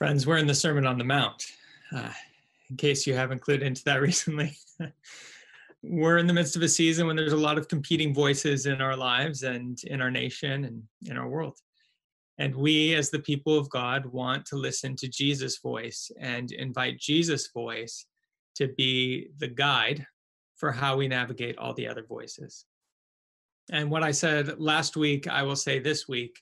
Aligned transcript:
Friends, 0.00 0.26
we're 0.26 0.38
in 0.38 0.46
the 0.46 0.54
Sermon 0.54 0.86
on 0.86 0.96
the 0.96 1.04
Mount. 1.04 1.44
Uh, 1.94 2.08
in 2.70 2.76
case 2.78 3.06
you 3.06 3.12
haven't 3.12 3.42
clued 3.42 3.60
into 3.60 3.84
that 3.84 4.00
recently, 4.00 4.56
we're 5.82 6.16
in 6.16 6.26
the 6.26 6.32
midst 6.32 6.56
of 6.56 6.62
a 6.62 6.68
season 6.68 7.06
when 7.06 7.16
there's 7.16 7.34
a 7.34 7.36
lot 7.36 7.58
of 7.58 7.68
competing 7.68 8.14
voices 8.14 8.64
in 8.64 8.80
our 8.80 8.96
lives 8.96 9.42
and 9.42 9.84
in 9.84 10.00
our 10.00 10.10
nation 10.10 10.64
and 10.64 10.82
in 11.04 11.18
our 11.18 11.28
world. 11.28 11.58
And 12.38 12.56
we, 12.56 12.94
as 12.94 13.10
the 13.10 13.18
people 13.18 13.58
of 13.58 13.68
God, 13.68 14.06
want 14.06 14.46
to 14.46 14.56
listen 14.56 14.96
to 14.96 15.06
Jesus' 15.06 15.58
voice 15.58 16.10
and 16.18 16.50
invite 16.50 16.98
Jesus' 16.98 17.50
voice 17.52 18.06
to 18.54 18.68
be 18.68 19.28
the 19.36 19.48
guide 19.48 20.06
for 20.56 20.72
how 20.72 20.96
we 20.96 21.08
navigate 21.08 21.58
all 21.58 21.74
the 21.74 21.88
other 21.88 22.06
voices. 22.08 22.64
And 23.70 23.90
what 23.90 24.02
I 24.02 24.12
said 24.12 24.58
last 24.58 24.96
week, 24.96 25.28
I 25.28 25.42
will 25.42 25.56
say 25.56 25.78
this 25.78 26.08
week 26.08 26.40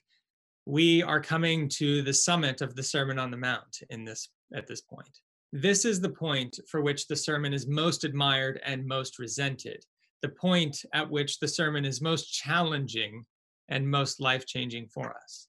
we 0.69 1.01
are 1.01 1.19
coming 1.19 1.67
to 1.67 2.03
the 2.03 2.13
summit 2.13 2.61
of 2.61 2.75
the 2.75 2.83
Sermon 2.83 3.17
on 3.17 3.31
the 3.31 3.37
Mount 3.37 3.81
in 3.89 4.05
this 4.05 4.29
at 4.53 4.67
this 4.67 4.81
point. 4.81 5.09
This 5.51 5.83
is 5.83 5.99
the 5.99 6.11
point 6.11 6.59
for 6.69 6.81
which 6.81 7.07
the 7.07 7.15
sermon 7.15 7.53
is 7.53 7.65
most 7.65 8.03
admired 8.03 8.61
and 8.63 8.85
most 8.85 9.17
resented, 9.17 9.83
the 10.21 10.29
point 10.29 10.85
at 10.93 11.09
which 11.09 11.39
the 11.39 11.47
sermon 11.47 11.85
is 11.85 12.01
most 12.01 12.31
challenging 12.31 13.25
and 13.69 13.89
most 13.89 14.21
life-changing 14.21 14.89
for 14.89 15.11
us. 15.11 15.47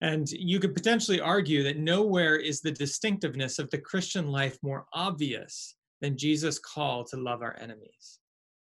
And 0.00 0.30
you 0.30 0.60
could 0.60 0.74
potentially 0.74 1.20
argue 1.20 1.62
that 1.64 1.76
nowhere 1.76 2.36
is 2.36 2.62
the 2.62 2.72
distinctiveness 2.72 3.58
of 3.58 3.68
the 3.68 3.76
Christian 3.76 4.28
life 4.28 4.56
more 4.62 4.86
obvious 4.94 5.74
than 6.00 6.16
Jesus' 6.16 6.58
call 6.58 7.04
to 7.04 7.18
love 7.18 7.42
our 7.42 7.56
enemies. 7.60 8.20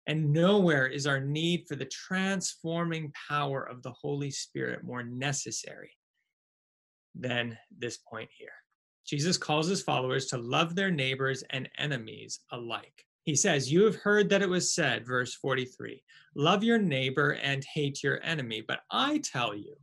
And 0.07 0.33
nowhere 0.33 0.87
is 0.87 1.07
our 1.07 1.21
need 1.21 1.67
for 1.67 1.77
the 1.77 1.87
transforming 1.87 3.13
power 3.29 3.63
of 3.63 3.83
the 3.83 3.93
Holy 3.93 4.31
Spirit 4.31 4.85
more 4.85 5.03
necessary 5.03 5.93
than 7.15 7.57
this 7.79 7.99
point 7.99 8.29
here. 8.37 8.53
Jesus 9.07 9.37
calls 9.37 9.67
his 9.67 9.83
followers 9.83 10.27
to 10.27 10.39
love 10.39 10.75
their 10.75 10.91
neighbors 10.91 11.45
and 11.51 11.69
enemies 11.79 12.41
alike. 12.53 13.05
He 13.25 13.35
says, 13.35 13.73
You 13.73 13.85
have 13.85 13.97
heard 13.97 14.29
that 14.31 14.43
it 14.43 14.49
was 14.49 14.75
said, 14.75 15.07
verse 15.07 15.35
43, 15.35 16.03
love 16.35 16.63
your 16.63 16.79
neighbor 16.79 17.31
and 17.43 17.65
hate 17.65 18.03
your 18.03 18.23
enemy. 18.23 18.63
But 18.67 18.81
I 18.91 19.19
tell 19.19 19.55
you, 19.55 19.77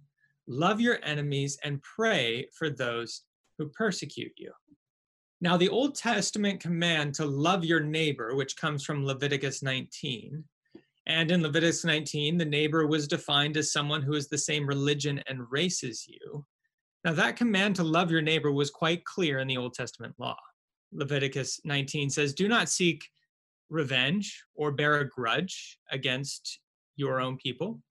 love 0.48 0.80
your 0.80 1.00
enemies 1.04 1.58
and 1.64 1.82
pray 1.82 2.48
for 2.58 2.70
those 2.70 3.24
who 3.58 3.70
persecute 3.70 4.34
you. 4.38 4.52
Now, 5.44 5.58
the 5.58 5.70
Old 5.70 5.96
Testament 5.96 6.60
command 6.60 7.16
to 7.16 7.26
love 7.26 7.66
your 7.66 7.80
neighbor, 7.80 8.36
which 8.36 8.56
comes 8.56 8.86
from 8.86 9.04
Leviticus 9.04 9.64
19, 9.64 10.44
and 11.08 11.32
in 11.32 11.42
Leviticus 11.42 11.84
19, 11.84 12.38
the 12.38 12.46
neighbor 12.46 12.86
was 12.86 13.08
defined 13.08 13.58
as 13.58 13.74
someone 13.74 14.04
who 14.04 14.14
is 14.14 14.28
the 14.28 14.38
same 14.38 14.68
religion 14.68 15.20
and 15.26 15.52
race 15.52 15.84
as 15.84 16.08
you. 16.08 16.46
Now, 17.04 17.14
that 17.14 17.38
command 17.38 17.76
to 17.78 17.84
love 17.84 18.12
your 18.12 18.22
neighbor 18.22 18.52
was 18.52 18.70
quite 18.70 19.04
clear 19.04 19.40
in 19.40 19.48
the 19.48 19.58
Old 19.58 19.74
Testament 19.74 20.14
law. 20.20 20.38
Leviticus 20.94 21.60
19 21.66 22.12
says, 22.12 22.36
Do 22.36 22.48
not 22.48 22.70
seek 22.70 23.10
revenge 23.70 24.44
or 24.54 24.72
bear 24.72 25.00
a 25.00 25.10
grudge 25.10 25.80
against 25.90 26.60
your 26.98 27.20
own 27.20 27.38
people, 27.38 27.82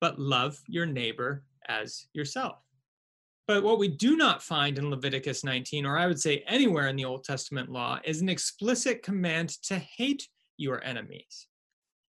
but 0.00 0.18
love 0.18 0.58
your 0.66 0.86
neighbor 0.86 1.44
as 1.68 2.08
yourself. 2.14 2.65
But 3.46 3.62
what 3.62 3.78
we 3.78 3.88
do 3.88 4.16
not 4.16 4.42
find 4.42 4.76
in 4.76 4.90
Leviticus 4.90 5.44
19, 5.44 5.86
or 5.86 5.96
I 5.96 6.08
would 6.08 6.20
say 6.20 6.42
anywhere 6.48 6.88
in 6.88 6.96
the 6.96 7.04
Old 7.04 7.22
Testament 7.22 7.70
law, 7.70 8.00
is 8.04 8.20
an 8.20 8.28
explicit 8.28 9.02
command 9.02 9.50
to 9.64 9.78
hate 9.78 10.28
your 10.56 10.82
enemies. 10.82 11.46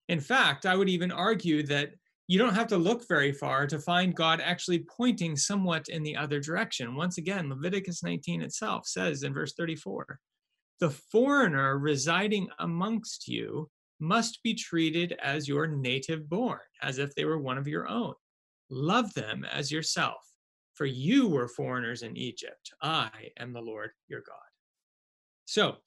In 0.09 0.19
fact, 0.19 0.65
I 0.65 0.75
would 0.75 0.89
even 0.89 1.11
argue 1.11 1.63
that 1.67 1.91
you 2.27 2.39
don't 2.39 2.55
have 2.55 2.67
to 2.67 2.77
look 2.77 3.07
very 3.07 3.31
far 3.31 3.67
to 3.67 3.79
find 3.79 4.15
God 4.15 4.41
actually 4.41 4.79
pointing 4.79 5.35
somewhat 5.35 5.89
in 5.89 6.01
the 6.01 6.15
other 6.15 6.39
direction. 6.39 6.95
Once 6.95 7.17
again, 7.17 7.49
Leviticus 7.49 8.03
19 8.03 8.41
itself 8.41 8.87
says 8.87 9.23
in 9.23 9.33
verse 9.33 9.53
34 9.53 10.19
the 10.79 10.89
foreigner 10.91 11.79
residing 11.79 12.47
amongst 12.59 13.27
you 13.27 13.67
must 13.99 14.43
be 14.43 14.53
treated 14.53 15.13
as 15.23 15.47
your 15.47 15.65
native 15.65 16.29
born, 16.29 16.59
as 16.83 16.99
if 16.99 17.15
they 17.15 17.25
were 17.25 17.39
one 17.39 17.57
of 17.57 17.67
your 17.67 17.87
own. 17.87 18.13
Love 18.69 19.11
them 19.15 19.43
as 19.51 19.71
yourself 19.71 20.17
for 20.77 20.85
you 20.85 21.27
were 21.27 21.47
foreigners 21.47 22.03
in 22.03 22.15
Egypt. 22.15 22.71
I 22.81 23.09
am 23.39 23.51
the 23.51 23.61
Lord 23.61 23.89
your 24.07 24.21
God. 24.21 24.37
So, 25.45 25.77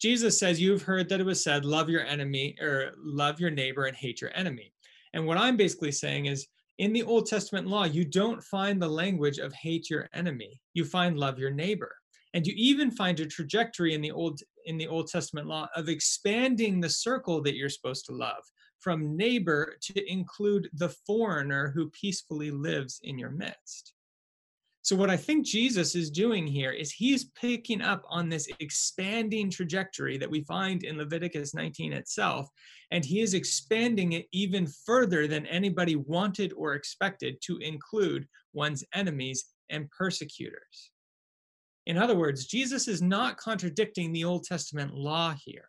Jesus 0.00 0.38
says, 0.38 0.60
You've 0.60 0.82
heard 0.82 1.08
that 1.08 1.20
it 1.20 1.26
was 1.26 1.42
said, 1.42 1.64
love 1.64 1.88
your 1.88 2.04
enemy, 2.04 2.56
or 2.60 2.92
love 2.98 3.40
your 3.40 3.50
neighbor 3.50 3.86
and 3.86 3.96
hate 3.96 4.20
your 4.20 4.32
enemy. 4.34 4.72
And 5.14 5.26
what 5.26 5.38
I'm 5.38 5.56
basically 5.56 5.92
saying 5.92 6.26
is, 6.26 6.46
in 6.78 6.92
the 6.92 7.04
Old 7.04 7.26
Testament 7.26 7.68
law, 7.68 7.84
you 7.84 8.04
don't 8.04 8.42
find 8.42 8.82
the 8.82 8.88
language 8.88 9.38
of 9.38 9.52
hate 9.54 9.88
your 9.88 10.08
enemy. 10.12 10.60
You 10.74 10.84
find 10.84 11.16
love 11.16 11.38
your 11.38 11.52
neighbor. 11.52 11.94
And 12.34 12.44
you 12.44 12.52
even 12.56 12.90
find 12.90 13.18
a 13.20 13.26
trajectory 13.26 13.94
in 13.94 14.02
the 14.02 14.10
Old 14.10 14.40
in 14.66 14.76
the 14.76 14.88
Old 14.88 15.06
Testament 15.06 15.46
law 15.46 15.68
of 15.76 15.88
expanding 15.88 16.80
the 16.80 16.90
circle 16.90 17.40
that 17.42 17.54
you're 17.54 17.68
supposed 17.68 18.06
to 18.06 18.12
love 18.12 18.42
from 18.80 19.16
neighbor 19.16 19.76
to 19.80 20.12
include 20.12 20.68
the 20.74 20.90
foreigner 21.06 21.70
who 21.74 21.88
peacefully 21.90 22.50
lives 22.50 23.00
in 23.04 23.18
your 23.18 23.30
midst. 23.30 23.93
So, 24.84 24.94
what 24.96 25.08
I 25.08 25.16
think 25.16 25.46
Jesus 25.46 25.94
is 25.94 26.10
doing 26.10 26.46
here 26.46 26.70
is 26.70 26.92
he's 26.92 27.30
picking 27.40 27.80
up 27.80 28.02
on 28.06 28.28
this 28.28 28.46
expanding 28.60 29.48
trajectory 29.48 30.18
that 30.18 30.30
we 30.30 30.42
find 30.42 30.84
in 30.84 30.98
Leviticus 30.98 31.54
19 31.54 31.94
itself, 31.94 32.50
and 32.90 33.02
he 33.02 33.22
is 33.22 33.32
expanding 33.32 34.12
it 34.12 34.26
even 34.30 34.66
further 34.66 35.26
than 35.26 35.46
anybody 35.46 35.96
wanted 35.96 36.52
or 36.52 36.74
expected 36.74 37.40
to 37.44 37.56
include 37.60 38.28
one's 38.52 38.84
enemies 38.92 39.46
and 39.70 39.90
persecutors. 39.90 40.90
In 41.86 41.96
other 41.96 42.14
words, 42.14 42.44
Jesus 42.44 42.86
is 42.86 43.00
not 43.00 43.38
contradicting 43.38 44.12
the 44.12 44.24
Old 44.24 44.44
Testament 44.44 44.92
law 44.92 45.34
here. 45.46 45.68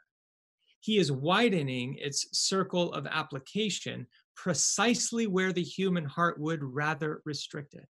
He 0.82 0.98
is 0.98 1.10
widening 1.10 1.96
its 2.02 2.28
circle 2.34 2.92
of 2.92 3.08
application 3.08 4.08
precisely 4.36 5.26
where 5.26 5.54
the 5.54 5.64
human 5.64 6.04
heart 6.04 6.38
would 6.38 6.62
rather 6.62 7.22
restrict 7.24 7.76
it. 7.76 7.88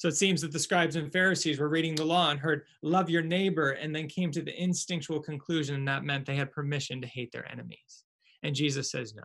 So 0.00 0.08
it 0.08 0.16
seems 0.16 0.40
that 0.40 0.50
the 0.50 0.58
scribes 0.58 0.96
and 0.96 1.12
Pharisees 1.12 1.60
were 1.60 1.68
reading 1.68 1.94
the 1.94 2.06
law 2.06 2.30
and 2.30 2.40
heard, 2.40 2.62
love 2.80 3.10
your 3.10 3.20
neighbor, 3.20 3.72
and 3.72 3.94
then 3.94 4.08
came 4.08 4.30
to 4.30 4.40
the 4.40 4.58
instinctual 4.58 5.20
conclusion 5.20 5.84
that 5.84 6.04
meant 6.04 6.24
they 6.24 6.36
had 6.36 6.50
permission 6.50 7.02
to 7.02 7.06
hate 7.06 7.30
their 7.32 7.46
enemies. 7.52 8.04
And 8.42 8.54
Jesus 8.54 8.90
says, 8.90 9.14
no. 9.14 9.24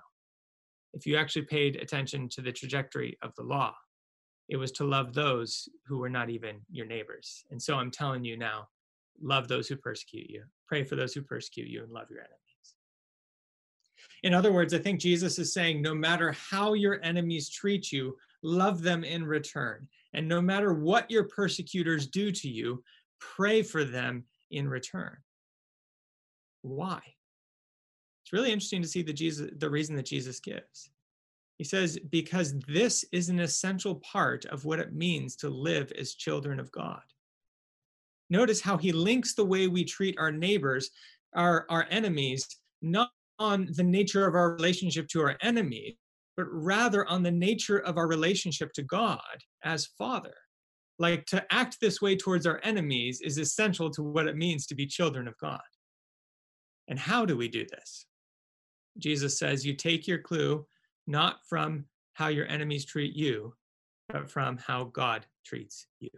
If 0.91 1.07
you 1.07 1.15
actually 1.15 1.43
paid 1.43 1.77
attention 1.77 2.27
to 2.27 2.41
the 2.41 2.51
trajectory 2.51 3.17
of 3.21 3.33
the 3.35 3.43
law, 3.43 3.73
it 4.49 4.57
was 4.57 4.73
to 4.73 4.83
love 4.83 5.13
those 5.13 5.69
who 5.87 5.97
were 5.97 6.09
not 6.09 6.29
even 6.29 6.57
your 6.69 6.87
neighbors. 6.87 7.45
And 7.51 7.61
so 7.61 7.75
I'm 7.75 7.89
telling 7.89 8.25
you 8.25 8.35
now, 8.35 8.67
love 9.21 9.47
those 9.47 9.69
who 9.69 9.77
persecute 9.77 10.29
you, 10.29 10.43
pray 10.67 10.83
for 10.83 10.97
those 10.97 11.13
who 11.13 11.21
persecute 11.21 11.69
you, 11.69 11.83
and 11.83 11.91
love 11.93 12.09
your 12.09 12.19
enemies. 12.19 12.75
In 14.23 14.33
other 14.33 14.51
words, 14.51 14.73
I 14.73 14.79
think 14.79 14.99
Jesus 14.99 15.39
is 15.39 15.53
saying 15.53 15.81
no 15.81 15.95
matter 15.95 16.33
how 16.33 16.73
your 16.73 16.99
enemies 17.01 17.47
treat 17.47 17.93
you, 17.93 18.17
love 18.43 18.81
them 18.81 19.05
in 19.05 19.23
return. 19.23 19.87
And 20.15 20.27
no 20.27 20.41
matter 20.41 20.73
what 20.73 21.11
your 21.11 21.25
persecutors 21.25 22.07
do 22.07 22.31
to 22.31 22.49
you, 22.49 22.81
pray 23.19 23.61
for 23.61 23.83
them 23.83 24.23
in 24.49 24.67
return. 24.67 25.17
Why? 26.61 27.01
It's 28.23 28.33
really 28.33 28.51
interesting 28.51 28.81
to 28.81 28.87
see 28.87 29.03
the 29.03 29.13
Jesus 29.13 29.51
the 29.57 29.69
reason 29.69 29.95
that 29.97 30.05
Jesus 30.05 30.39
gives. 30.39 30.89
He 31.57 31.63
says 31.63 31.99
because 32.09 32.57
this 32.67 33.05
is 33.11 33.29
an 33.29 33.39
essential 33.39 33.95
part 33.95 34.45
of 34.45 34.65
what 34.65 34.79
it 34.79 34.93
means 34.93 35.35
to 35.37 35.49
live 35.49 35.91
as 35.91 36.15
children 36.15 36.59
of 36.59 36.71
God. 36.71 37.01
Notice 38.29 38.61
how 38.61 38.77
he 38.77 38.91
links 38.91 39.33
the 39.33 39.45
way 39.45 39.67
we 39.67 39.83
treat 39.83 40.17
our 40.17 40.31
neighbors, 40.31 40.89
our, 41.35 41.65
our 41.69 41.85
enemies, 41.91 42.47
not 42.81 43.11
on 43.37 43.67
the 43.75 43.83
nature 43.83 44.25
of 44.25 44.33
our 44.33 44.53
relationship 44.53 45.07
to 45.09 45.21
our 45.21 45.37
enemies, 45.41 45.95
but 46.37 46.47
rather 46.51 47.07
on 47.07 47.23
the 47.23 47.31
nature 47.31 47.79
of 47.79 47.97
our 47.97 48.07
relationship 48.07 48.73
to 48.73 48.83
God 48.83 49.19
as 49.63 49.85
Father. 49.97 50.33
Like 50.97 51.25
to 51.27 51.45
act 51.51 51.77
this 51.81 52.01
way 52.01 52.15
towards 52.15 52.45
our 52.45 52.61
enemies 52.63 53.21
is 53.21 53.37
essential 53.37 53.89
to 53.91 54.03
what 54.03 54.27
it 54.27 54.37
means 54.37 54.65
to 54.67 54.75
be 54.75 54.85
children 54.85 55.27
of 55.27 55.37
God. 55.37 55.59
And 56.87 56.97
how 56.99 57.25
do 57.25 57.35
we 57.35 57.47
do 57.47 57.65
this? 57.69 58.05
Jesus 58.97 59.37
says, 59.37 59.65
You 59.65 59.75
take 59.75 60.07
your 60.07 60.19
clue 60.19 60.65
not 61.07 61.37
from 61.47 61.85
how 62.13 62.27
your 62.29 62.47
enemies 62.47 62.85
treat 62.85 63.15
you, 63.15 63.53
but 64.09 64.29
from 64.29 64.57
how 64.57 64.85
God 64.85 65.25
treats 65.45 65.87
you. 65.99 66.09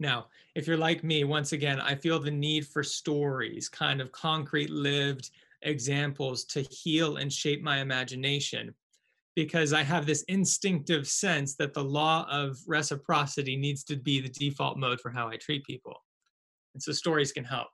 Now, 0.00 0.26
if 0.54 0.66
you're 0.66 0.76
like 0.76 1.02
me, 1.02 1.24
once 1.24 1.52
again, 1.52 1.80
I 1.80 1.94
feel 1.94 2.20
the 2.20 2.30
need 2.30 2.66
for 2.66 2.82
stories, 2.82 3.68
kind 3.68 4.00
of 4.00 4.12
concrete, 4.12 4.70
lived 4.70 5.30
examples 5.62 6.44
to 6.46 6.62
heal 6.62 7.16
and 7.16 7.32
shape 7.32 7.62
my 7.62 7.80
imagination 7.80 8.74
because 9.34 9.72
I 9.72 9.84
have 9.84 10.04
this 10.04 10.24
instinctive 10.24 11.06
sense 11.06 11.54
that 11.56 11.72
the 11.72 11.84
law 11.84 12.26
of 12.28 12.58
reciprocity 12.66 13.56
needs 13.56 13.84
to 13.84 13.96
be 13.96 14.20
the 14.20 14.28
default 14.28 14.78
mode 14.78 15.00
for 15.00 15.10
how 15.10 15.28
I 15.28 15.36
treat 15.36 15.64
people. 15.64 15.94
And 16.74 16.82
so 16.82 16.92
stories 16.92 17.30
can 17.30 17.44
help. 17.44 17.68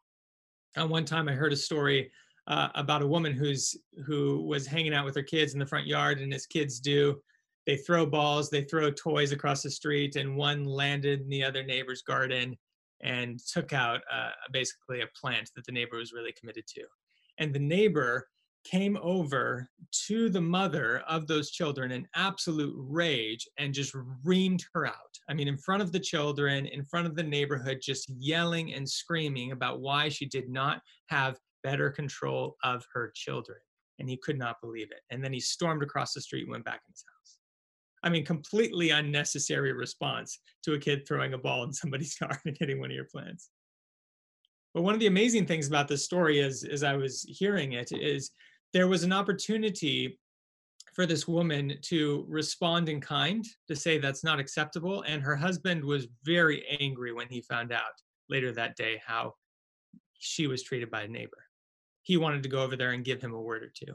And 0.77 0.91
one 0.91 1.05
time 1.05 1.29
I 1.29 1.33
heard 1.33 1.53
a 1.53 1.57
story 1.57 2.11
uh, 2.47 2.69
about 2.75 3.03
a 3.03 3.07
woman 3.07 3.33
who's 3.33 3.75
who 4.05 4.43
was 4.43 4.67
hanging 4.67 4.93
out 4.93 5.05
with 5.05 5.15
her 5.15 5.23
kids 5.23 5.55
in 5.55 5.59
the 5.59 5.67
front 5.67 5.87
yard, 5.87 6.21
and 6.21 6.35
as 6.35 6.47
kids 6.47 6.81
do, 6.81 7.19
they 7.67 7.77
throw 7.77 8.05
balls, 8.05 8.51
they 8.51 8.65
throw 8.65 8.91
toys 8.91 9.33
across 9.33 9.63
the 9.63 9.71
street, 9.71 10.17
and 10.17 10.37
one 10.37 10.65
landed 10.65 11.23
in 11.23 11.29
the 11.29 11.43
other 11.43 11.63
neighbor's 11.63 12.03
garden 12.03 12.57
and 13.03 13.39
took 13.39 13.73
out 13.73 14.01
uh, 14.13 14.31
basically 14.53 15.01
a 15.01 15.09
plant 15.19 15.51
that 15.57 15.65
the 15.65 15.73
neighbor 15.73 15.97
was 15.97 16.13
really 16.13 16.33
committed 16.39 16.67
to. 16.67 16.83
And 17.39 17.53
the 17.53 17.59
neighbor 17.59 18.29
came 18.65 18.97
over 19.03 19.69
to 20.07 20.31
the 20.31 20.41
mother 20.41 21.03
of 21.07 21.27
those 21.27 21.51
children 21.51 21.93
in 21.93 22.09
absolute 22.15 22.75
rage 22.77 23.47
and 23.59 23.75
just 23.75 23.95
reamed 24.25 24.63
her 24.73 24.87
out. 24.87 24.95
I 25.29 25.35
mean, 25.35 25.49
in 25.49 25.59
front 25.59 25.83
of 25.83 25.93
the 25.93 26.01
children, 26.01 26.67
in 26.67 26.85
front 26.85 27.07
of 27.07 27.15
the 27.15 27.23
neighborhood, 27.23 27.81
just 27.83 28.09
yelling 28.09 28.73
and 28.73 28.89
screaming 28.89 29.53
about 29.53 29.81
why 29.81 30.09
she 30.09 30.27
did 30.27 30.49
not 30.49 30.81
have 31.09 31.39
better 31.63 31.91
control 31.91 32.57
of 32.65 32.85
her 32.93 33.13
children. 33.15 33.59
And 33.99 34.09
he 34.09 34.17
could 34.17 34.39
not 34.39 34.61
believe 34.61 34.91
it. 34.91 35.01
And 35.11 35.23
then 35.23 35.33
he 35.33 35.41
stormed 35.41 35.83
across 35.83 36.15
the 36.15 36.21
street 36.21 36.43
and 36.43 36.51
went 36.51 36.65
back 36.65 36.81
in 36.87 36.93
his 36.93 37.05
house. 37.07 37.39
I 38.03 38.11
mean, 38.11 38.25
completely 38.25 38.91
unnecessary 38.91 39.73
response 39.73 40.39
to 40.65 40.75
a 40.75 40.79
kid 40.79 41.07
throwing 41.07 41.33
a 41.35 41.39
ball 41.39 41.65
in 41.65 41.73
somebody's 41.73 42.17
yard 42.21 42.39
and 42.45 42.57
hitting 42.59 42.81
one 42.81 42.91
of 42.91 42.97
your 42.97 43.07
plants. 43.07 43.51
But 44.75 44.83
one 44.83 44.93
of 44.93 45.01
the 45.01 45.07
amazing 45.07 45.47
things 45.47 45.69
about 45.69 45.87
this 45.87 46.05
story 46.05 46.41
is, 46.41 46.65
as 46.65 46.83
I 46.83 46.97
was 46.97 47.25
hearing 47.29 47.73
it, 47.73 47.93
is 47.93 48.33
there 48.73 48.89
was 48.89 49.05
an 49.05 49.13
opportunity 49.13 50.19
for 50.93 51.07
this 51.07 51.27
woman 51.27 51.79
to 51.83 52.25
respond 52.29 52.89
in 52.89 53.01
kind, 53.01 53.45
to 53.69 53.77
say 53.77 53.99
that's 53.99 54.25
not 54.25 54.41
acceptable. 54.41 55.03
And 55.03 55.23
her 55.23 55.37
husband 55.37 55.85
was 55.85 56.09
very 56.25 56.65
angry 56.81 57.13
when 57.13 57.29
he 57.29 57.41
found 57.41 57.73
out 57.73 57.83
later 58.29 58.53
that 58.53 58.77
day 58.77 59.01
how 59.05 59.35
she 60.19 60.47
was 60.47 60.63
treated 60.63 60.91
by 60.91 61.03
a 61.03 61.09
neighbor. 61.09 61.45
He 62.03 62.17
wanted 62.17 62.43
to 62.43 62.49
go 62.49 62.63
over 62.63 62.77
there 62.77 62.93
and 62.93 63.05
give 63.05 63.21
him 63.21 63.33
a 63.33 63.41
word 63.41 63.63
or 63.63 63.73
two. 63.75 63.95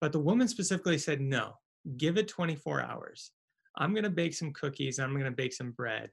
But 0.00 0.12
the 0.12 0.18
woman 0.18 0.48
specifically 0.48 0.98
said, 0.98 1.20
no, 1.20 1.54
give 1.96 2.18
it 2.18 2.28
24 2.28 2.82
hours. 2.82 3.30
I'm 3.76 3.92
going 3.92 4.04
to 4.04 4.10
bake 4.10 4.34
some 4.34 4.52
cookies, 4.52 4.98
I'm 4.98 5.12
going 5.12 5.24
to 5.24 5.30
bake 5.30 5.52
some 5.52 5.70
bread, 5.70 6.10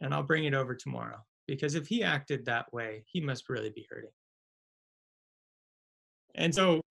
and 0.00 0.12
I'll 0.12 0.22
bring 0.22 0.44
it 0.44 0.54
over 0.54 0.74
tomorrow. 0.74 1.24
Because 1.48 1.74
if 1.74 1.88
he 1.88 2.04
acted 2.04 2.44
that 2.44 2.72
way, 2.72 3.02
he 3.06 3.20
must 3.20 3.48
really 3.48 3.70
be 3.70 3.88
hurting. 3.90 4.10
And 6.36 6.54
so 6.54 6.82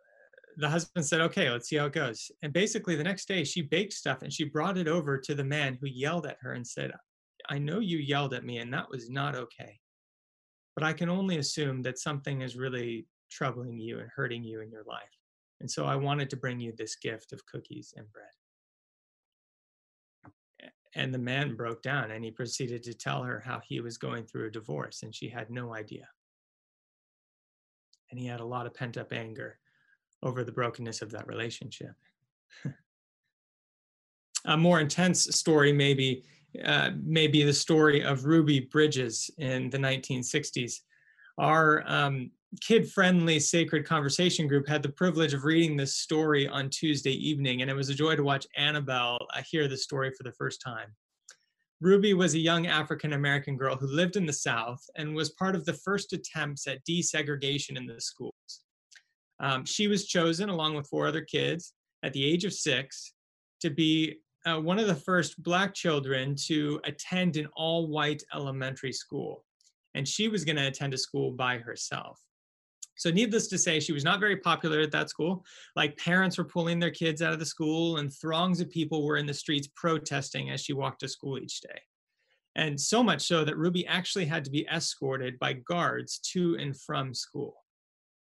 the 0.58 0.70
husband 0.70 1.06
said, 1.06 1.22
okay, 1.22 1.50
let's 1.50 1.70
see 1.70 1.78
how 1.78 1.86
it 1.86 1.94
goes. 1.94 2.32
And 2.42 2.52
basically, 2.52 2.96
the 2.96 3.04
next 3.04 3.28
day, 3.28 3.44
she 3.44 3.62
baked 3.62 3.94
stuff 3.94 4.24
and 4.24 4.34
she 4.34 4.44
brought 4.44 4.78
it 4.78 4.88
over 4.88 5.18
to 5.20 5.36
the 5.36 5.44
man 5.44 5.78
who 5.80 5.88
yelled 5.88 6.26
at 6.26 6.38
her 6.42 6.54
and 6.54 6.68
said, 6.68 6.92
I 7.48 7.60
know 7.60 7.80
you 7.80 8.00
yelled 8.00 8.34
at 8.34 8.44
me, 8.44 8.58
and 8.58 8.74
that 8.74 8.90
was 8.90 9.10
not 9.10 9.36
okay. 9.36 9.80
But 10.76 10.84
I 10.84 10.92
can 10.92 11.08
only 11.08 11.38
assume 11.38 11.84
that 11.84 12.00
something 12.00 12.42
is 12.42 12.58
really 12.58 13.06
troubling 13.32 13.80
you 13.80 14.00
and 14.00 14.10
hurting 14.14 14.44
you 14.44 14.62
in 14.62 14.72
your 14.72 14.84
life. 14.84 15.04
And 15.62 15.70
so 15.70 15.86
I 15.86 15.96
wanted 15.96 16.30
to 16.32 16.38
bring 16.38 16.60
you 16.60 16.74
this 16.76 16.96
gift 16.96 17.32
of 17.32 17.46
cookies 17.46 17.94
and 17.96 18.12
bread. 18.12 18.26
And 20.96 21.14
the 21.14 21.20
man 21.20 21.56
broke 21.56 21.82
down 21.82 22.12
and 22.12 22.24
he 22.24 22.32
proceeded 22.32 22.84
to 22.84 22.94
tell 22.94 23.24
her 23.24 23.40
how 23.40 23.62
he 23.64 23.82
was 23.82 23.98
going 23.98 24.26
through 24.26 24.48
a 24.48 24.52
divorce, 24.52 25.04
and 25.04 25.14
she 25.14 25.30
had 25.30 25.50
no 25.50 25.76
idea. 25.76 26.08
And 28.10 28.20
he 28.20 28.26
had 28.26 28.40
a 28.40 28.46
lot 28.46 28.66
of 28.66 28.74
pent 28.74 28.98
up 28.98 29.12
anger 29.12 29.60
over 30.24 30.44
the 30.44 30.52
brokenness 30.52 31.02
of 31.02 31.12
that 31.12 31.28
relationship. 31.28 31.94
a 34.46 34.58
more 34.58 34.80
intense 34.80 35.24
story, 35.36 35.74
maybe, 35.74 36.24
uh, 36.64 36.92
maybe 37.04 37.44
the 37.44 37.54
story 37.54 38.02
of 38.04 38.26
Ruby 38.26 38.62
Bridges 38.62 39.30
in 39.38 39.70
the 39.70 39.78
1960s. 39.78 40.82
Our 41.38 41.84
um, 41.86 42.32
kid 42.62 42.90
friendly 42.90 43.40
sacred 43.40 43.86
conversation 43.86 44.48
group 44.48 44.68
had 44.68 44.82
the 44.82 44.90
privilege 44.90 45.34
of 45.34 45.44
reading 45.44 45.76
this 45.76 45.96
story 45.98 46.48
on 46.48 46.70
Tuesday 46.70 47.12
evening, 47.12 47.62
and 47.62 47.70
it 47.70 47.76
was 47.76 47.90
a 47.90 47.94
joy 47.94 48.16
to 48.16 48.24
watch 48.24 48.48
Annabelle 48.56 49.20
uh, 49.36 49.42
hear 49.50 49.68
the 49.68 49.78
story 49.78 50.12
for 50.12 50.24
the 50.24 50.32
first 50.32 50.62
time. 50.62 50.96
Ruby 51.80 52.14
was 52.14 52.34
a 52.34 52.40
young 52.40 52.66
African 52.66 53.14
American 53.14 53.56
girl 53.56 53.76
who 53.76 53.88
lived 53.88 54.16
in 54.16 54.26
the 54.26 54.34
South 54.34 54.84
and 54.96 55.14
was 55.14 55.32
part 55.32 55.56
of 55.56 55.66
the 55.66 55.74
first 55.74 56.14
attempts 56.14 56.68
at 56.68 56.84
desegregation 56.86 57.78
in 57.78 57.86
the 57.86 58.02
schools. 58.02 58.62
Um, 59.40 59.64
she 59.66 59.88
was 59.88 60.08
chosen, 60.08 60.50
along 60.50 60.76
with 60.76 60.88
four 60.88 61.08
other 61.08 61.22
kids, 61.22 61.74
at 62.02 62.14
the 62.14 62.24
age 62.24 62.46
of 62.46 62.54
six 62.54 63.14
to 63.62 63.70
be 63.70 64.18
uh, 64.46 64.60
one 64.60 64.80
of 64.80 64.88
the 64.88 64.96
first 64.96 65.42
Black 65.44 65.74
children 65.74 66.36
to 66.48 66.80
attend 66.86 67.38
an 67.38 67.48
all 67.56 67.88
white 67.88 68.24
elementary 68.34 68.94
school. 68.94 69.44
And 69.94 70.08
she 70.08 70.30
was 70.30 70.46
going 70.46 70.56
to 70.56 70.68
attend 70.68 70.94
a 70.94 70.98
school 70.98 71.32
by 71.32 71.58
herself. 71.58 72.20
So, 72.98 73.12
needless 73.12 73.48
to 73.48 73.58
say, 73.58 73.80
she 73.80 73.94
was 73.94 74.04
not 74.04 74.20
very 74.20 74.38
popular 74.38 74.80
at 74.82 74.92
that 74.92 75.10
school. 75.10 75.46
Like, 75.76 75.98
parents 75.98 76.38
were 76.38 76.44
pulling 76.44 76.80
their 76.80 76.92
kids 76.92 77.22
out 77.22 77.34
of 77.34 77.40
the 77.40 77.46
school, 77.46 77.98
and 77.98 78.12
throngs 78.14 78.60
of 78.60 78.70
people 78.70 79.06
were 79.06 79.18
in 79.18 79.28
the 79.28 79.34
streets 79.34 79.70
protesting 79.76 80.50
as 80.50 80.62
she 80.62 80.74
walked 80.74 81.02
to 81.02 81.08
school 81.08 81.38
each 81.38 81.62
day. 81.62 81.80
And 82.56 82.80
so 82.80 83.04
much 83.04 83.22
so 83.22 83.46
that 83.46 83.58
Ruby 83.58 83.86
actually 83.86 84.26
had 84.26 84.44
to 84.46 84.52
be 84.52 84.68
escorted 84.68 85.38
by 85.38 85.54
guards 85.54 86.18
to 86.32 86.58
and 86.60 86.76
from 86.80 87.14
school. 87.14 87.64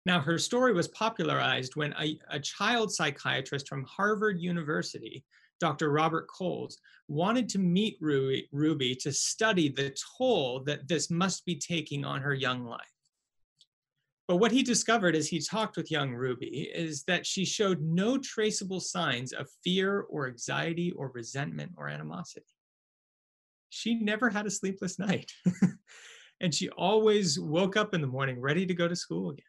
Now, 0.05 0.19
her 0.19 0.37
story 0.37 0.73
was 0.73 0.89
popularized 0.89 1.75
when 1.75 1.93
a, 1.99 2.19
a 2.29 2.39
child 2.39 2.93
psychiatrist 2.93 3.67
from 3.67 3.85
Harvard 3.85 4.39
University, 4.39 5.23
Dr. 5.59 5.91
Robert 5.91 6.27
Coles, 6.27 6.77
wanted 7.07 7.47
to 7.49 7.59
meet 7.59 7.97
Ruby, 8.01 8.49
Ruby 8.51 8.95
to 8.95 9.13
study 9.13 9.69
the 9.69 9.95
toll 10.17 10.61
that 10.65 10.87
this 10.87 11.09
must 11.09 11.45
be 11.45 11.55
taking 11.55 12.03
on 12.03 12.21
her 12.21 12.33
young 12.33 12.65
life. 12.65 12.96
But 14.27 14.37
what 14.37 14.51
he 14.51 14.61
discovered 14.61 15.15
as 15.15 15.27
he 15.27 15.39
talked 15.39 15.77
with 15.77 15.89
young 15.89 16.13
Ruby 16.13 16.69
is 16.73 17.03
that 17.03 17.25
she 17.25 17.45
showed 17.45 17.81
no 17.81 18.17
traceable 18.17 18.81
signs 18.81 19.31
of 19.31 19.47
fear 19.63 20.01
or 20.01 20.27
anxiety 20.27 20.91
or 20.91 21.11
resentment 21.13 21.71
or 21.77 21.87
animosity. 21.87 22.45
She 23.69 23.95
never 23.95 24.29
had 24.29 24.45
a 24.45 24.51
sleepless 24.51 24.99
night. 24.99 25.31
and 26.41 26.53
she 26.53 26.69
always 26.69 27.39
woke 27.39 27.77
up 27.77 27.93
in 27.93 28.01
the 28.01 28.07
morning 28.07 28.39
ready 28.39 28.65
to 28.65 28.73
go 28.73 28.87
to 28.87 28.95
school 28.95 29.31
again. 29.31 29.45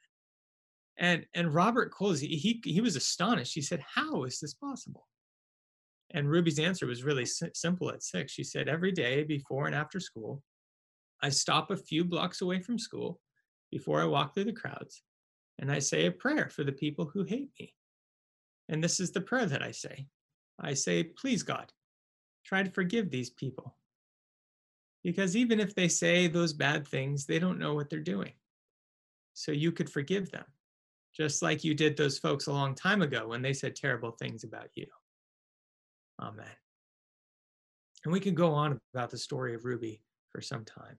And 0.97 1.27
and 1.35 1.55
Robert 1.55 1.93
Coles, 1.93 2.21
he 2.21 2.61
he 2.65 2.81
was 2.81 2.97
astonished. 2.97 3.55
He 3.55 3.63
said, 3.63 3.85
"How 3.95 4.25
is 4.25 4.41
this 4.41 4.55
possible?" 4.55 5.07
And 6.11 6.29
Ruby's 6.29 6.59
answer 6.59 6.87
was 6.87 7.05
really 7.05 7.27
simple 7.27 7.91
at 7.91 8.03
six. 8.03 8.33
She 8.33 8.43
said, 8.43 8.69
"Every 8.69 8.91
day 8.91 9.23
before 9.23 9.67
and 9.67 9.77
after 9.77 10.01
school, 10.01 10.43
I 11.23 11.29
stop 11.29 11.71
a 11.71 11.77
few 11.77 12.05
blocks 12.05 12.41
away 12.41 12.61
from 12.63 12.81
school 12.81 13.21
before 13.71 14.01
I 14.01 14.07
walk 14.07 14.35
through 14.35 14.45
the 14.45 14.53
crowds, 14.53 15.03
and 15.59 15.71
I 15.71 15.79
say 15.79 16.07
a 16.07 16.13
prayer 16.13 16.49
for 16.49 16.65
the 16.65 16.73
people 16.73 17.07
who 17.07 17.25
hate 17.25 17.51
me. 17.59 17.75
And 18.69 18.83
this 18.83 19.01
is 19.01 19.13
the 19.13 19.21
prayer 19.21 19.47
that 19.47 19.63
I 19.63 19.71
say. 19.71 20.07
I 20.61 20.75
say, 20.75 21.05
please 21.05 21.43
God, 21.43 21.73
try 22.45 22.63
to 22.63 22.71
forgive 22.71 23.11
these 23.11 23.31
people. 23.31 23.77
Because 25.05 25.37
even 25.37 25.61
if 25.61 25.75
they 25.75 25.89
say 25.89 26.27
those 26.27 26.53
bad 26.53 26.87
things, 26.87 27.25
they 27.25 27.39
don't 27.39 27.59
know 27.59 27.75
what 27.75 27.89
they're 27.89 28.01
doing. 28.01 28.33
So 29.35 29.53
you 29.53 29.73
could 29.73 29.89
forgive 29.89 30.31
them 30.31 30.45
just 31.17 31.43
like 31.43 31.65
you 31.65 31.75
did 31.75 31.97
those 31.97 32.19
folks 32.19 32.47
a 32.47 32.53
long 32.53 32.75
time 32.75 33.03
ago 33.03 33.27
when 33.27 33.43
they 33.43 33.53
said 33.53 33.75
terrible 33.75 34.13
things 34.13 34.45
about 34.45 34.69
you. 34.75 34.87
Amen. 36.21 36.47
And 38.05 38.13
we 38.13 38.21
can 38.21 38.35
go 38.35 38.53
on 38.53 38.79
about 38.95 39.11
the 39.11 39.19
story 39.19 39.55
of 39.55 39.65
Ruby 39.65 40.01
for 40.31 40.41
some 40.41 40.65
time. 40.65 40.99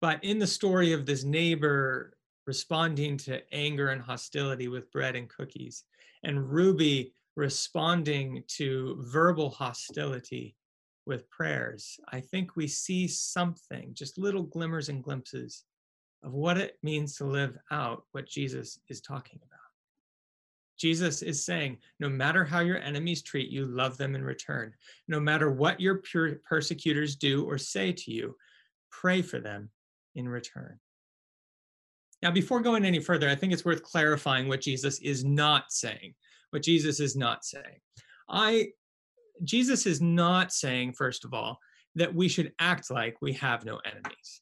But 0.00 0.22
in 0.22 0.38
the 0.38 0.46
story 0.46 0.92
of 0.92 1.06
this 1.06 1.24
neighbor 1.24 2.16
responding 2.46 3.16
to 3.16 3.42
anger 3.52 3.88
and 3.88 4.00
hostility 4.00 4.68
with 4.68 4.90
bread 4.92 5.16
and 5.16 5.28
cookies, 5.28 5.84
and 6.22 6.50
Ruby 6.50 7.14
responding 7.34 8.44
to 8.48 8.96
verbal 9.00 9.50
hostility 9.50 10.56
with 11.06 11.28
prayers, 11.30 11.98
I 12.10 12.20
think 12.20 12.56
we 12.56 12.66
see 12.66 13.08
something, 13.08 13.94
just 13.94 14.18
little 14.18 14.42
glimmers 14.42 14.88
and 14.88 15.02
glimpses 15.02 15.64
of 16.22 16.32
what 16.32 16.58
it 16.58 16.78
means 16.82 17.16
to 17.16 17.24
live 17.24 17.56
out 17.70 18.04
what 18.12 18.28
Jesus 18.28 18.80
is 18.88 19.00
talking 19.00 19.38
about. 19.44 19.60
Jesus 20.78 21.22
is 21.22 21.44
saying, 21.44 21.78
no 22.00 22.08
matter 22.08 22.44
how 22.44 22.60
your 22.60 22.78
enemies 22.78 23.22
treat 23.22 23.50
you, 23.50 23.66
love 23.66 23.96
them 23.96 24.14
in 24.14 24.22
return. 24.22 24.72
No 25.08 25.18
matter 25.20 25.50
what 25.50 25.80
your 25.80 26.02
persecutors 26.44 27.16
do 27.16 27.44
or 27.44 27.56
say 27.56 27.92
to 27.92 28.10
you, 28.10 28.36
pray 28.90 29.22
for 29.22 29.40
them 29.40 29.70
in 30.16 30.28
return. 30.28 30.80
Now, 32.22 32.30
before 32.30 32.60
going 32.60 32.84
any 32.84 32.98
further, 32.98 33.28
I 33.28 33.34
think 33.34 33.52
it's 33.52 33.64
worth 33.64 33.82
clarifying 33.82 34.48
what 34.48 34.62
Jesus 34.62 34.98
is 35.00 35.24
not 35.24 35.70
saying. 35.70 36.14
What 36.50 36.62
Jesus 36.62 36.98
is 36.98 37.14
not 37.14 37.44
saying. 37.44 37.80
I 38.28 38.68
Jesus 39.44 39.84
is 39.86 40.00
not 40.00 40.50
saying, 40.52 40.94
first 40.94 41.24
of 41.24 41.34
all, 41.34 41.60
that 41.94 42.14
we 42.14 42.26
should 42.26 42.52
act 42.58 42.90
like 42.90 43.20
we 43.20 43.34
have 43.34 43.64
no 43.64 43.78
enemies. 43.84 44.40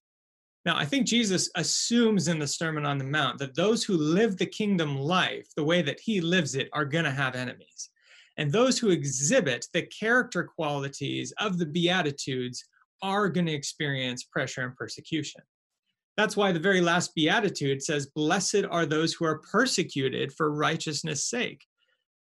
Now, 0.65 0.77
I 0.77 0.85
think 0.85 1.07
Jesus 1.07 1.51
assumes 1.57 2.29
in 2.29 2.39
the 2.39 2.47
Sermon 2.47 2.87
on 2.87 2.97
the 2.97 3.05
Mount 3.05 3.39
that 3.39 3.55
those 3.55 3.85
who 3.85 3.97
live 3.97 4.37
the 4.37 4.47
kingdom 4.47 4.97
life 4.97 5.47
the 5.57 5.65
way 5.65 5.83
that 5.83 6.01
he 6.01 6.21
lives 6.21 6.55
it 6.55 6.69
are 6.73 6.85
going 6.85 7.05
to 7.05 7.11
have 7.11 7.35
enemies. 7.35 7.91
And 8.39 8.51
those 8.51 8.79
who 8.79 8.91
exhibit 8.91 9.67
the 9.73 9.83
character 9.83 10.45
qualities 10.45 11.33
of 11.39 11.59
the 11.59 11.67
Beatitudes 11.67 12.65
are 13.03 13.29
going 13.29 13.47
to 13.47 13.53
experience 13.53 14.25
pressure 14.25 14.63
and 14.63 14.75
persecution. 14.75 15.43
That's 16.17 16.37
why 16.37 16.53
the 16.53 16.61
very 16.61 16.81
last 16.81 17.15
Beatitude 17.15 17.83
says, 17.83 18.07
Blessed 18.07 18.65
are 18.71 18.87
those 18.87 19.13
who 19.13 19.25
are 19.25 19.41
persecuted 19.51 20.33
for 20.33 20.55
righteousness' 20.55 21.29
sake, 21.29 21.65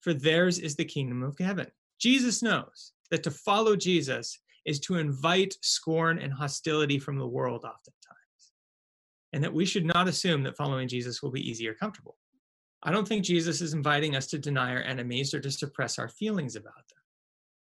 for 0.01 0.15
theirs 0.15 0.59
is 0.59 0.77
the 0.77 0.85
kingdom 0.85 1.23
of 1.23 1.39
heaven. 1.39 1.67
Jesus 2.01 2.43
knows 2.43 2.93
that 3.11 3.23
to 3.23 3.31
follow 3.31 3.77
Jesus 3.77 4.39
is 4.65 4.81
to 4.81 4.97
invite 4.97 5.57
scorn 5.61 6.19
and 6.19 6.33
hostility 6.33 6.99
from 6.99 7.19
the 7.19 7.27
world 7.27 7.65
oftentimes, 7.65 8.53
and 9.33 9.45
that 9.45 9.53
we 9.53 9.67
should 9.67 9.85
not 9.85 10.09
assume 10.09 10.43
that 10.45 10.57
following 10.57 10.89
Jesus 10.89 11.23
will 11.23 11.31
be 11.31 11.49
easy 11.49 11.69
or 11.69 11.75
comfortable. 11.75 12.17
I 12.83 12.91
don't 12.91 13.07
think 13.07 13.25
Jesus 13.25 13.61
is 13.61 13.75
inviting 13.75 14.17
us 14.17 14.27
to 14.29 14.39
deny 14.39 14.73
our 14.73 14.83
enemies 14.83 15.35
or 15.35 15.41
to 15.41 15.51
suppress 15.51 15.99
our 15.99 16.09
feelings 16.09 16.57
about 16.57 16.75
them. 16.89 16.99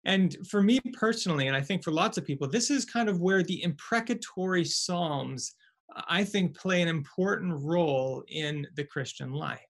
And 0.07 0.37
for 0.49 0.63
me 0.63 0.81
personally, 0.93 1.47
and 1.47 1.57
I 1.57 1.63
think 1.63 1.83
for 1.83 1.93
lots 1.93 2.19
of 2.19 2.27
people, 2.27 2.49
this 2.49 2.71
is 2.71 2.85
kind 2.85 3.09
of 3.09 3.21
where 3.21 3.43
the 3.43 3.63
imprecatory 3.63 4.65
Psalms, 4.65 5.55
I 6.09 6.25
think, 6.25 6.57
play 6.57 6.83
an 6.83 6.89
important 6.89 7.55
role 7.63 8.25
in 8.29 8.67
the 8.75 8.85
Christian 8.85 9.33
life. 9.33 9.61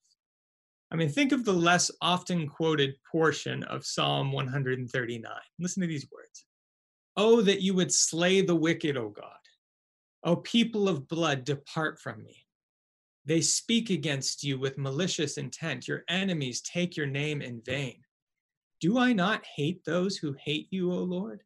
I 0.91 0.97
mean, 0.97 1.09
think 1.09 1.33
of 1.33 1.45
the 1.45 1.53
less 1.53 1.91
often 2.01 2.49
quoted 2.49 2.95
portion 3.11 3.63
of 3.65 3.85
Psalm 3.85 4.33
139. 4.33 5.33
Listen 5.59 5.81
to 5.81 5.87
these 5.87 6.07
words 6.13 6.47
Oh, 7.17 7.41
that 7.43 7.63
you 7.63 7.75
would 7.75 7.93
slay 7.93 8.41
the 8.41 8.55
wicked, 8.57 8.97
O 8.97 9.09
God. 9.09 9.27
O 10.25 10.37
people 10.37 10.89
of 10.89 11.09
blood, 11.09 11.45
depart 11.45 12.01
from 12.01 12.23
me. 12.23 12.47
They 13.27 13.41
speak 13.41 13.91
against 13.91 14.45
you 14.45 14.59
with 14.59 14.79
malicious 14.79 15.39
intent. 15.39 15.89
Your 15.89 16.05
enemies 16.09 16.61
take 16.61 16.97
your 16.97 17.07
name 17.07 17.41
in 17.41 17.63
vain. 17.63 18.03
Do 18.81 18.99
I 18.99 19.13
not 19.13 19.45
hate 19.47 19.85
those 19.85 20.17
who 20.17 20.35
hate 20.39 20.69
you, 20.71 20.93
O 20.93 20.99
Lord? 20.99 21.43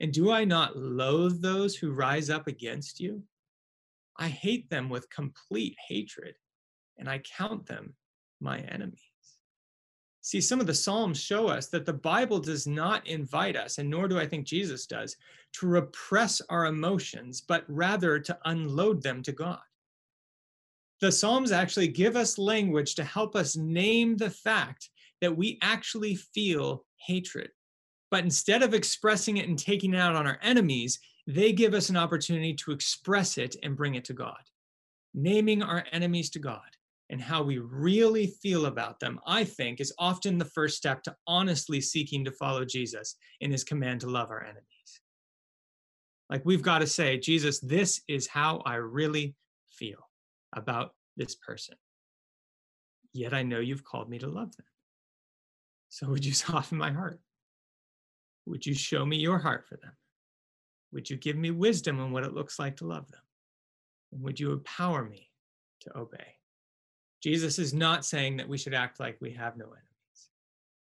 And 0.00 0.12
do 0.12 0.30
I 0.30 0.44
not 0.44 0.76
loathe 0.76 1.42
those 1.42 1.76
who 1.76 1.92
rise 1.92 2.30
up 2.30 2.46
against 2.46 3.00
you? 3.00 3.22
I 4.20 4.28
hate 4.28 4.68
them 4.68 4.90
with 4.90 5.10
complete 5.10 5.74
hatred, 5.88 6.36
and 6.98 7.08
I 7.08 7.18
count 7.18 7.66
them 7.66 7.94
my 8.40 8.58
enemies. 8.58 9.00
See, 10.20 10.42
some 10.42 10.60
of 10.60 10.66
the 10.66 10.74
Psalms 10.74 11.18
show 11.18 11.48
us 11.48 11.68
that 11.68 11.86
the 11.86 11.94
Bible 11.94 12.38
does 12.38 12.66
not 12.66 13.06
invite 13.06 13.56
us, 13.56 13.78
and 13.78 13.88
nor 13.88 14.06
do 14.06 14.18
I 14.18 14.26
think 14.26 14.46
Jesus 14.46 14.86
does, 14.86 15.16
to 15.54 15.66
repress 15.66 16.42
our 16.50 16.66
emotions, 16.66 17.40
but 17.40 17.64
rather 17.68 18.18
to 18.20 18.38
unload 18.44 19.02
them 19.02 19.22
to 19.22 19.32
God. 19.32 19.58
The 21.00 21.10
Psalms 21.10 21.50
actually 21.50 21.88
give 21.88 22.14
us 22.14 22.36
language 22.36 22.94
to 22.96 23.04
help 23.04 23.34
us 23.34 23.56
name 23.56 24.18
the 24.18 24.28
fact 24.28 24.90
that 25.22 25.34
we 25.34 25.58
actually 25.62 26.14
feel 26.14 26.84
hatred. 26.96 27.50
But 28.10 28.24
instead 28.24 28.62
of 28.62 28.74
expressing 28.74 29.38
it 29.38 29.48
and 29.48 29.58
taking 29.58 29.94
it 29.94 29.98
out 29.98 30.16
on 30.16 30.26
our 30.26 30.38
enemies, 30.42 30.98
they 31.26 31.52
give 31.52 31.74
us 31.74 31.90
an 31.90 31.96
opportunity 31.96 32.54
to 32.54 32.72
express 32.72 33.38
it 33.38 33.56
and 33.62 33.76
bring 33.76 33.94
it 33.94 34.04
to 34.06 34.12
God. 34.12 34.40
Naming 35.14 35.62
our 35.62 35.84
enemies 35.92 36.30
to 36.30 36.38
God 36.38 36.60
and 37.10 37.20
how 37.20 37.42
we 37.42 37.58
really 37.58 38.28
feel 38.42 38.66
about 38.66 39.00
them, 39.00 39.18
I 39.26 39.44
think, 39.44 39.80
is 39.80 39.92
often 39.98 40.38
the 40.38 40.44
first 40.44 40.76
step 40.76 41.02
to 41.02 41.16
honestly 41.26 41.80
seeking 41.80 42.24
to 42.24 42.32
follow 42.32 42.64
Jesus 42.64 43.16
in 43.40 43.50
his 43.50 43.64
command 43.64 44.00
to 44.00 44.06
love 44.08 44.30
our 44.30 44.42
enemies. 44.42 44.64
Like 46.30 46.42
we've 46.44 46.62
got 46.62 46.78
to 46.78 46.86
say, 46.86 47.18
Jesus, 47.18 47.58
this 47.58 48.00
is 48.06 48.28
how 48.28 48.62
I 48.64 48.76
really 48.76 49.34
feel 49.72 50.08
about 50.54 50.94
this 51.16 51.34
person. 51.34 51.74
Yet 53.12 53.34
I 53.34 53.42
know 53.42 53.58
you've 53.58 53.84
called 53.84 54.08
me 54.08 54.18
to 54.20 54.28
love 54.28 54.56
them. 54.56 54.66
So 55.88 56.08
would 56.08 56.24
you 56.24 56.32
soften 56.34 56.78
my 56.78 56.92
heart? 56.92 57.20
Would 58.46 58.64
you 58.64 58.74
show 58.74 59.04
me 59.04 59.16
your 59.16 59.38
heart 59.38 59.66
for 59.68 59.76
them? 59.76 59.92
Would 60.92 61.08
you 61.08 61.16
give 61.16 61.36
me 61.36 61.50
wisdom 61.50 62.00
on 62.00 62.12
what 62.12 62.24
it 62.24 62.34
looks 62.34 62.58
like 62.58 62.76
to 62.76 62.86
love 62.86 63.10
them? 63.10 63.20
And 64.12 64.22
would 64.22 64.40
you 64.40 64.52
empower 64.52 65.04
me 65.04 65.30
to 65.82 65.98
obey? 65.98 66.36
Jesus 67.22 67.58
is 67.58 67.74
not 67.74 68.04
saying 68.04 68.36
that 68.38 68.48
we 68.48 68.58
should 68.58 68.74
act 68.74 68.98
like 68.98 69.18
we 69.20 69.32
have 69.32 69.56
no 69.56 69.66
enemies. 69.66 69.80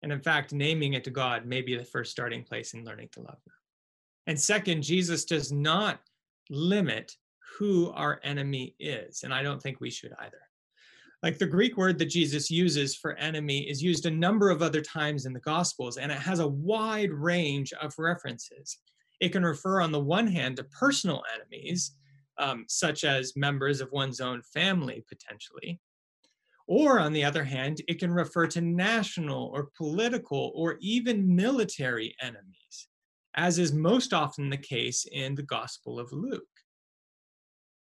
And 0.02 0.12
in 0.12 0.20
fact, 0.20 0.52
naming 0.52 0.92
it 0.92 1.04
to 1.04 1.10
God 1.10 1.46
may 1.46 1.62
be 1.62 1.76
the 1.76 1.84
first 1.84 2.10
starting 2.10 2.44
place 2.44 2.75
in 2.75 2.84
learning 2.84 3.08
to 3.12 3.20
love 3.20 3.38
them. 3.46 3.54
And 4.26 4.38
second, 4.38 4.82
Jesus 4.82 5.25
does 5.25 5.50
not 5.50 6.00
limit 6.50 7.16
who 7.58 7.90
our 7.92 8.20
enemy 8.22 8.75
is. 8.78 9.22
And 9.22 9.32
I 9.32 9.42
don't 9.42 9.62
think 9.62 9.80
we 9.80 9.90
should 9.90 10.12
either. 10.20 10.40
Like 11.22 11.38
the 11.38 11.46
Greek 11.46 11.76
word 11.76 11.98
that 11.98 12.10
Jesus 12.10 12.50
uses 12.50 12.94
for 12.94 13.14
enemy 13.14 13.60
is 13.60 13.82
used 13.82 14.06
a 14.06 14.10
number 14.10 14.50
of 14.50 14.62
other 14.62 14.82
times 14.82 15.26
in 15.26 15.32
the 15.32 15.40
Gospels, 15.40 15.96
and 15.96 16.12
it 16.12 16.18
has 16.18 16.40
a 16.40 16.46
wide 16.46 17.12
range 17.12 17.72
of 17.72 17.94
references. 17.98 18.78
It 19.20 19.30
can 19.30 19.44
refer, 19.44 19.80
on 19.80 19.92
the 19.92 20.00
one 20.00 20.26
hand, 20.26 20.56
to 20.56 20.64
personal 20.64 21.23
enemies, 21.35 21.92
um, 22.38 22.64
such 22.68 23.04
as 23.04 23.37
members 23.37 23.80
of 23.80 23.92
one's 23.92 24.20
own 24.20 24.42
family, 24.42 25.04
potentially. 25.08 25.80
Or, 26.66 26.99
on 26.99 27.12
the 27.12 27.25
other 27.25 27.44
hand, 27.44 27.80
it 27.88 27.99
can 27.99 28.11
refer 28.11 28.46
to 28.49 28.61
national 28.61 29.46
or 29.54 29.70
political 29.76 30.52
or 30.54 30.76
even 30.80 31.35
military 31.35 32.14
enemies, 32.20 32.88
as 33.35 33.58
is 33.58 33.73
most 33.73 34.12
often 34.12 34.50
the 34.50 34.56
case 34.56 35.06
in 35.12 35.35
the 35.35 35.44
Gospel 35.44 36.00
of 36.00 36.12
Luke. 36.12 36.42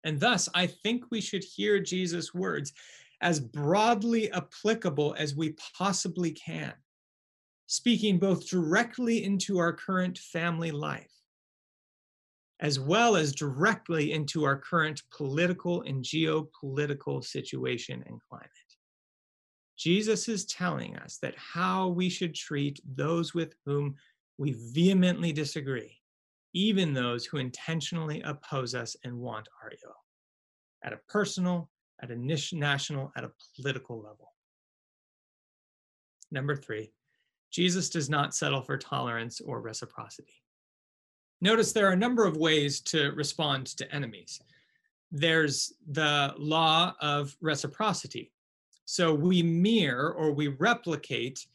And 0.04 0.20
thus, 0.20 0.48
I 0.54 0.68
think 0.68 1.04
we 1.10 1.20
should 1.20 1.42
hear 1.42 1.80
Jesus' 1.80 2.32
words 2.32 2.72
as 3.20 3.40
broadly 3.40 4.30
applicable 4.30 5.16
as 5.18 5.34
we 5.34 5.56
possibly 5.76 6.30
can, 6.30 6.74
speaking 7.66 8.18
both 8.18 8.48
directly 8.48 9.24
into 9.24 9.58
our 9.58 9.72
current 9.72 10.16
family 10.18 10.70
life, 10.70 11.10
as 12.60 12.80
well 12.80 13.16
as 13.16 13.34
directly 13.34 14.12
into 14.12 14.44
our 14.44 14.56
current 14.56 15.02
political 15.10 15.82
and 15.82 16.02
geopolitical 16.02 17.22
situation 17.24 18.02
and 18.06 18.20
climate. 18.28 18.50
Jesus 19.76 20.28
is 20.28 20.46
telling 20.46 20.96
us 20.96 21.18
that 21.18 21.34
how 21.36 21.88
we 21.88 22.08
should 22.08 22.34
treat 22.34 22.80
those 22.94 23.34
with 23.34 23.54
whom 23.66 23.94
we 24.38 24.56
vehemently 24.72 25.32
disagree, 25.32 25.98
even 26.54 26.94
those 26.94 27.26
who 27.26 27.36
intentionally 27.36 28.22
oppose 28.22 28.74
us 28.74 28.96
and 29.04 29.14
want 29.14 29.48
our 29.62 29.70
ill, 29.84 29.96
at 30.82 30.94
a 30.94 31.00
personal 31.08 31.68
at 32.02 32.10
a 32.10 32.16
national, 32.16 33.12
at 33.16 33.24
a 33.24 33.32
political 33.54 33.96
level. 33.96 34.32
Number 36.30 36.56
three, 36.56 36.92
Jesus 37.50 37.88
does 37.88 38.10
not 38.10 38.34
settle 38.34 38.62
for 38.62 38.76
tolerance 38.76 39.40
or 39.40 39.60
reciprocity. 39.60 40.42
Notice 41.40 41.72
there 41.72 41.88
are 41.88 41.92
a 41.92 41.96
number 41.96 42.24
of 42.24 42.36
ways 42.36 42.80
to 42.80 43.12
respond 43.12 43.66
to 43.66 43.94
enemies. 43.94 44.40
There's 45.12 45.74
the 45.90 46.34
law 46.38 46.94
of 47.00 47.36
reciprocity. 47.40 48.32
So 48.86 49.12
we 49.12 49.42
mirror 49.42 50.14
or 50.14 50.32
we 50.32 50.48
replicate 50.48 51.46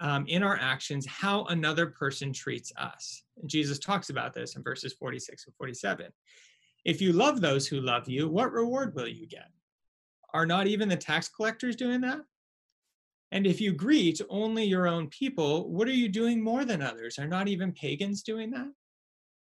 um, 0.00 0.26
in 0.26 0.42
our 0.42 0.58
actions 0.60 1.06
how 1.06 1.44
another 1.44 1.86
person 1.86 2.32
treats 2.32 2.72
us. 2.76 3.22
Jesus 3.46 3.78
talks 3.78 4.10
about 4.10 4.34
this 4.34 4.56
in 4.56 4.62
verses 4.62 4.92
46 4.92 5.46
and 5.46 5.54
47. 5.54 6.12
If 6.84 7.00
you 7.00 7.12
love 7.12 7.40
those 7.40 7.66
who 7.66 7.80
love 7.80 8.08
you, 8.08 8.28
what 8.28 8.52
reward 8.52 8.94
will 8.94 9.08
you 9.08 9.26
get? 9.26 9.48
Are 10.34 10.46
not 10.46 10.66
even 10.66 10.88
the 10.88 10.96
tax 10.96 11.28
collectors 11.28 11.76
doing 11.76 12.00
that? 12.02 12.20
And 13.32 13.46
if 13.46 13.60
you 13.60 13.72
greet 13.72 14.20
only 14.28 14.64
your 14.64 14.86
own 14.86 15.08
people, 15.08 15.68
what 15.70 15.88
are 15.88 15.92
you 15.92 16.08
doing 16.08 16.42
more 16.42 16.64
than 16.64 16.82
others? 16.82 17.18
Are 17.18 17.26
not 17.26 17.48
even 17.48 17.72
pagans 17.72 18.22
doing 18.22 18.50
that? 18.50 18.70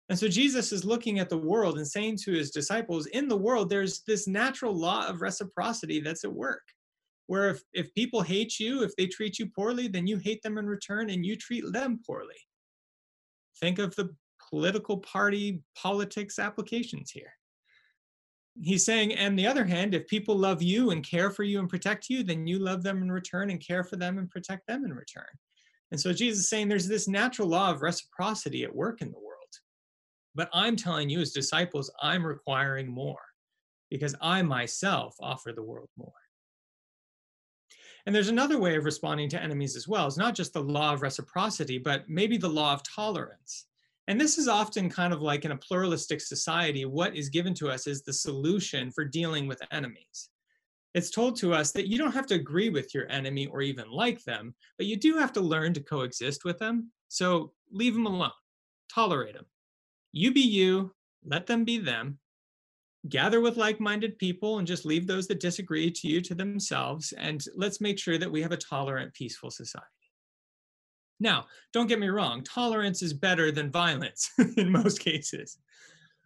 And 0.09 0.19
so 0.19 0.27
Jesus 0.27 0.73
is 0.73 0.85
looking 0.85 1.19
at 1.19 1.29
the 1.29 1.37
world 1.37 1.77
and 1.77 1.87
saying 1.87 2.17
to 2.25 2.33
his 2.33 2.51
disciples, 2.51 3.07
in 3.07 3.29
the 3.29 3.37
world, 3.37 3.69
there's 3.69 4.01
this 4.07 4.27
natural 4.27 4.75
law 4.75 5.07
of 5.07 5.21
reciprocity 5.21 6.01
that's 6.01 6.25
at 6.25 6.33
work, 6.33 6.63
where 7.27 7.51
if, 7.51 7.63
if 7.75 7.95
people 7.95 8.23
hate 8.23 8.59
you, 8.59 8.83
if 8.83 8.97
they 8.97 9.07
treat 9.07 9.39
you 9.39 9.47
poorly, 9.47 9.87
then 9.87 10.07
you 10.07 10.17
hate 10.17 10.43
them 10.43 10.57
in 10.57 10.67
return 10.67 11.11
and 11.11 11.27
you 11.27 11.37
treat 11.37 11.65
them 11.73 12.01
poorly. 12.07 12.35
Think 13.61 13.79
of 13.79 13.95
the 13.97 14.15
political 14.49 14.99
party 14.99 15.63
politics 15.75 16.39
applications 16.39 17.11
here 17.11 17.33
he's 18.61 18.85
saying, 18.85 19.15
and 19.15 19.39
the 19.39 19.47
other 19.47 19.65
hand, 19.65 19.95
if 19.95 20.07
people 20.07 20.37
love 20.37 20.63
you 20.63 20.91
and 20.91 21.05
care 21.05 21.31
for 21.31 21.45
you 21.45 21.59
and 21.59 21.69
protect 21.69 22.09
you, 22.09 22.23
then 22.23 22.47
you 22.47 22.59
love 22.59 22.83
them 22.83 23.03
in 23.03 23.11
return 23.11 23.51
and 23.51 23.65
care 23.65 23.85
for 23.85 23.97
them 23.97 24.19
and 24.19 24.31
protect 24.31 24.67
them 24.67 24.85
in 24.85 24.93
return. 24.93 25.27
And 25.91 26.01
so 26.01 26.13
Jesus 26.13 26.41
is 26.41 26.51
saying 26.51 26.69
there's 26.69 26.89
this 26.89 27.09
natural 27.09 27.49
law 27.49 27.71
of 27.71 27.83
reciprocity 27.83 28.65
at 28.65 28.75
work 28.75 29.01
in 29.01 29.11
the 29.11 29.19
world. 29.19 29.28
But 30.39 30.51
I'm 30.53 30.77
telling 30.77 31.11
you, 31.11 31.21
as 31.21 31.33
disciples, 31.33 31.91
I'm 32.01 32.25
requiring 32.25 32.87
more 32.87 33.19
because 33.91 34.15
I 34.21 34.41
myself 34.43 35.17
offer 35.19 35.53
the 35.53 35.65
world 35.65 35.89
more. 35.97 36.13
And 38.07 38.15
there's 38.15 38.29
another 38.29 38.61
way 38.61 38.77
of 38.77 38.85
responding 38.85 39.29
to 39.31 39.43
enemies 39.43 39.75
as 39.75 39.89
well. 39.89 40.07
It's 40.07 40.17
not 40.17 40.37
just 40.37 40.53
the 40.53 40.63
law 40.63 40.93
of 40.95 41.03
reciprocity, 41.03 41.77
but 41.77 42.09
maybe 42.09 42.37
the 42.37 42.49
law 42.49 42.73
of 42.73 42.85
tolerance. 42.85 43.67
And 44.07 44.21
this 44.21 44.39
is 44.39 44.47
often 44.47 44.89
kind 44.89 45.13
of 45.13 45.23
like 45.23 45.45
in 45.45 45.51
a 45.51 45.57
pluralistic 45.57 46.21
society, 46.21 46.85
what 46.85 47.17
is 47.17 47.31
given 47.31 47.53
to 47.55 47.69
us 47.69 47.89
is 47.89 48.03
the 48.03 48.13
solution 48.13 48.93
for 48.93 49.05
dealing 49.05 49.49
with 49.49 49.61
enemies. 49.73 50.31
It's 50.95 51.11
told 51.11 51.35
to 51.41 51.53
us 51.53 51.73
that 51.73 51.89
you 51.89 51.99
don't 51.99 52.15
have 52.15 52.27
to 52.29 52.37
agree 52.37 52.71
with 52.71 52.95
your 52.95 53.11
enemy 53.11 53.49
or 53.49 53.61
even 53.61 53.91
like 53.91 54.23
them, 54.23 54.55
but 54.77 54.87
you 54.87 54.97
do 54.97 55.19
have 55.19 55.33
to 55.33 55.41
learn 55.41 55.75
to 55.75 55.81
coexist 55.81 56.45
with 56.45 56.61
them. 56.61 56.93
So 57.09 57.55
leave 57.73 57.95
them 57.95 58.07
alone, 58.07 58.31
tolerate 58.89 59.35
them. 59.35 59.47
You 60.19 60.33
be 60.33 60.41
you, 60.41 60.93
let 61.25 61.47
them 61.47 61.65
be 61.65 61.79
them. 61.79 62.19
Gather 63.09 63.41
with 63.41 63.57
like 63.57 63.79
minded 63.79 64.19
people 64.19 64.59
and 64.59 64.67
just 64.67 64.85
leave 64.85 65.07
those 65.07 65.29
that 65.29 65.39
disagree 65.39 65.93
to 65.93 66.09
you 66.09 66.21
to 66.23 66.35
themselves. 66.35 67.13
And 67.13 67.45
let's 67.55 67.81
make 67.81 68.01
sure 68.01 68.19
that 68.19 68.31
we 68.31 68.43
have 68.43 68.51
a 68.51 68.57
tolerant, 68.57 69.15
peaceful 69.15 69.53
society. 69.53 69.87
Now, 71.21 71.47
don't 71.73 71.87
get 71.87 72.01
me 72.01 72.09
wrong, 72.09 72.43
tolerance 72.43 73.01
is 73.01 73.13
better 73.13 73.53
than 73.53 73.71
violence 73.71 74.29
in 74.57 74.73
most 74.73 74.99
cases. 74.99 75.59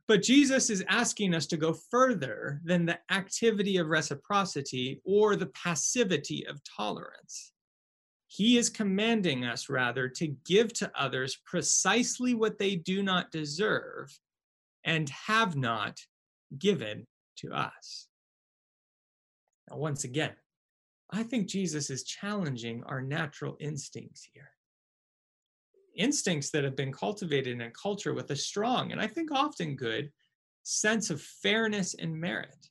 But 0.08 0.22
Jesus 0.22 0.70
is 0.70 0.82
asking 0.88 1.34
us 1.34 1.44
to 1.48 1.58
go 1.58 1.74
further 1.74 2.62
than 2.64 2.86
the 2.86 2.98
activity 3.10 3.76
of 3.76 3.88
reciprocity 3.88 5.02
or 5.04 5.36
the 5.36 5.52
passivity 5.64 6.46
of 6.46 6.62
tolerance. 6.64 7.52
He 8.34 8.56
is 8.56 8.70
commanding 8.70 9.44
us, 9.44 9.68
rather, 9.68 10.08
to 10.08 10.28
give 10.46 10.72
to 10.74 10.90
others 10.98 11.36
precisely 11.44 12.32
what 12.32 12.58
they 12.58 12.76
do 12.76 13.02
not 13.02 13.30
deserve 13.30 14.18
and 14.84 15.06
have 15.10 15.54
not 15.54 16.00
given 16.58 17.06
to 17.36 17.52
us. 17.52 18.08
Now, 19.68 19.76
once 19.76 20.04
again, 20.04 20.32
I 21.10 21.24
think 21.24 21.46
Jesus 21.46 21.90
is 21.90 22.04
challenging 22.04 22.82
our 22.84 23.02
natural 23.02 23.58
instincts 23.60 24.26
here. 24.32 24.48
Instincts 25.94 26.48
that 26.52 26.64
have 26.64 26.74
been 26.74 26.90
cultivated 26.90 27.52
in 27.52 27.60
a 27.60 27.70
culture 27.70 28.14
with 28.14 28.30
a 28.30 28.36
strong, 28.36 28.92
and 28.92 29.00
I 29.00 29.08
think 29.08 29.30
often 29.30 29.76
good, 29.76 30.10
sense 30.62 31.10
of 31.10 31.20
fairness 31.20 31.92
and 31.92 32.18
merit. 32.18 32.70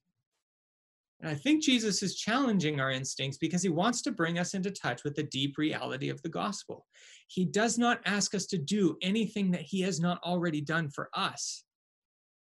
And 1.21 1.29
I 1.29 1.35
think 1.35 1.63
Jesus 1.63 2.01
is 2.01 2.15
challenging 2.15 2.79
our 2.79 2.89
instincts 2.89 3.37
because 3.37 3.61
he 3.61 3.69
wants 3.69 4.01
to 4.01 4.11
bring 4.11 4.39
us 4.39 4.55
into 4.55 4.71
touch 4.71 5.03
with 5.03 5.15
the 5.15 5.23
deep 5.23 5.57
reality 5.57 6.09
of 6.09 6.21
the 6.23 6.29
gospel. 6.29 6.87
He 7.27 7.45
does 7.45 7.77
not 7.77 8.01
ask 8.05 8.33
us 8.33 8.47
to 8.47 8.57
do 8.57 8.97
anything 9.03 9.51
that 9.51 9.61
he 9.61 9.81
has 9.81 9.99
not 9.99 10.21
already 10.23 10.61
done 10.61 10.89
for 10.89 11.09
us. 11.13 11.63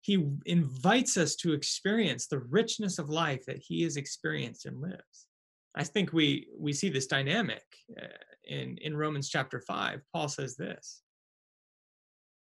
He 0.01 0.23
invites 0.45 1.17
us 1.17 1.35
to 1.37 1.53
experience 1.53 2.27
the 2.27 2.39
richness 2.39 2.99
of 2.99 3.09
life 3.09 3.43
that 3.47 3.57
he 3.57 3.83
has 3.83 3.97
experienced 3.97 4.65
and 4.65 4.79
lives. 4.79 5.27
I 5.75 5.83
think 5.83 6.13
we 6.13 6.47
we 6.57 6.73
see 6.73 6.89
this 6.89 7.07
dynamic 7.07 7.63
uh, 7.99 8.05
in 8.45 8.77
in 8.77 8.95
Romans 8.95 9.29
chapter 9.29 9.59
5. 9.59 10.01
Paul 10.13 10.27
says 10.27 10.55
this. 10.55 11.01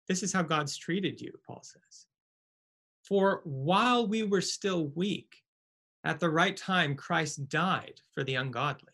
This 0.08 0.24
is 0.24 0.34
how 0.34 0.44
God's 0.44 0.78
treated 0.78 1.22
you, 1.22 1.32
Paul 1.46 1.64
says. 1.64 2.06
For 3.08 3.42
while 3.44 4.08
we 4.08 4.24
were 4.24 4.42
still 4.42 4.88
weak, 4.96 5.43
at 6.04 6.20
the 6.20 6.30
right 6.30 6.56
time 6.56 6.96
Christ 6.96 7.48
died 7.50 8.02
for 8.12 8.24
the 8.24 8.36
ungodly. 8.36 8.94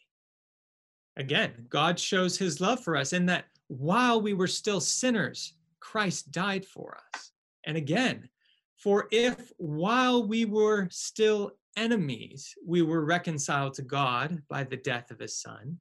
Again, 1.17 1.65
God 1.69 1.99
shows 1.99 2.37
his 2.37 2.61
love 2.61 2.83
for 2.83 2.95
us 2.95 3.13
in 3.13 3.25
that 3.25 3.45
while 3.67 4.21
we 4.21 4.33
were 4.33 4.47
still 4.47 4.79
sinners, 4.79 5.53
Christ 5.79 6.31
died 6.31 6.65
for 6.65 6.97
us. 7.13 7.31
And 7.65 7.77
again, 7.77 8.29
for 8.77 9.07
if 9.11 9.51
while 9.57 10.25
we 10.27 10.45
were 10.45 10.87
still 10.89 11.51
enemies, 11.75 12.55
we 12.65 12.81
were 12.81 13.03
reconciled 13.03 13.73
to 13.75 13.81
God 13.81 14.41
by 14.49 14.63
the 14.63 14.77
death 14.77 15.11
of 15.11 15.19
his 15.19 15.35
son, 15.35 15.79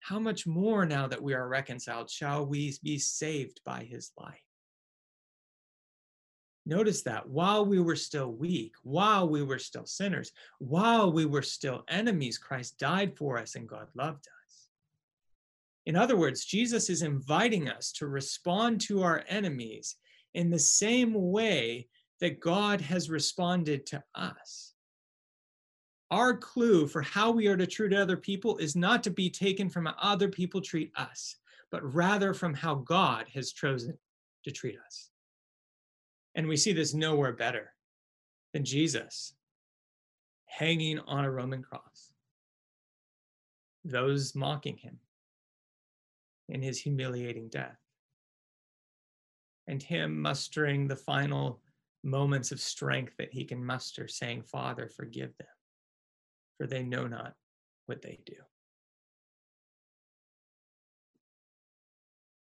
how 0.00 0.18
much 0.18 0.46
more 0.46 0.86
now 0.86 1.06
that 1.06 1.22
we 1.22 1.34
are 1.34 1.48
reconciled 1.48 2.08
shall 2.08 2.46
we 2.46 2.74
be 2.82 2.98
saved 2.98 3.60
by 3.64 3.84
his 3.84 4.12
life? 4.16 4.47
Notice 6.68 7.00
that 7.04 7.26
while 7.26 7.64
we 7.64 7.80
were 7.80 7.96
still 7.96 8.30
weak, 8.30 8.74
while 8.82 9.26
we 9.26 9.42
were 9.42 9.58
still 9.58 9.86
sinners, 9.86 10.32
while 10.58 11.10
we 11.10 11.24
were 11.24 11.40
still 11.40 11.82
enemies, 11.88 12.36
Christ 12.36 12.78
died 12.78 13.16
for 13.16 13.38
us 13.38 13.54
and 13.54 13.66
God 13.66 13.86
loved 13.94 14.28
us. 14.28 14.68
In 15.86 15.96
other 15.96 16.14
words, 16.14 16.44
Jesus 16.44 16.90
is 16.90 17.00
inviting 17.00 17.70
us 17.70 17.90
to 17.92 18.06
respond 18.06 18.82
to 18.82 19.02
our 19.02 19.24
enemies 19.28 19.96
in 20.34 20.50
the 20.50 20.58
same 20.58 21.14
way 21.14 21.88
that 22.20 22.38
God 22.38 22.82
has 22.82 23.08
responded 23.08 23.86
to 23.86 24.04
us. 24.14 24.74
Our 26.10 26.36
clue 26.36 26.86
for 26.86 27.00
how 27.00 27.30
we 27.30 27.46
are 27.46 27.56
to 27.56 27.66
treat 27.66 27.94
other 27.94 28.18
people 28.18 28.58
is 28.58 28.76
not 28.76 29.02
to 29.04 29.10
be 29.10 29.30
taken 29.30 29.70
from 29.70 29.86
how 29.86 29.94
other 30.02 30.28
people 30.28 30.60
treat 30.60 30.92
us, 30.96 31.36
but 31.70 31.94
rather 31.94 32.34
from 32.34 32.52
how 32.52 32.74
God 32.74 33.24
has 33.32 33.52
chosen 33.52 33.96
to 34.44 34.50
treat 34.50 34.76
us. 34.86 35.07
And 36.38 36.46
we 36.46 36.56
see 36.56 36.72
this 36.72 36.94
nowhere 36.94 37.32
better 37.32 37.72
than 38.52 38.64
Jesus 38.64 39.34
hanging 40.46 41.00
on 41.00 41.24
a 41.24 41.30
Roman 41.30 41.64
cross, 41.64 42.12
those 43.84 44.36
mocking 44.36 44.76
him 44.76 45.00
in 46.48 46.62
his 46.62 46.80
humiliating 46.80 47.48
death, 47.48 47.76
and 49.66 49.82
him 49.82 50.22
mustering 50.22 50.86
the 50.86 50.94
final 50.94 51.60
moments 52.04 52.52
of 52.52 52.60
strength 52.60 53.14
that 53.18 53.32
he 53.32 53.44
can 53.44 53.62
muster, 53.62 54.06
saying, 54.06 54.42
Father, 54.42 54.88
forgive 54.88 55.36
them, 55.38 55.48
for 56.56 56.68
they 56.68 56.84
know 56.84 57.08
not 57.08 57.34
what 57.86 58.00
they 58.00 58.20
do. 58.24 58.36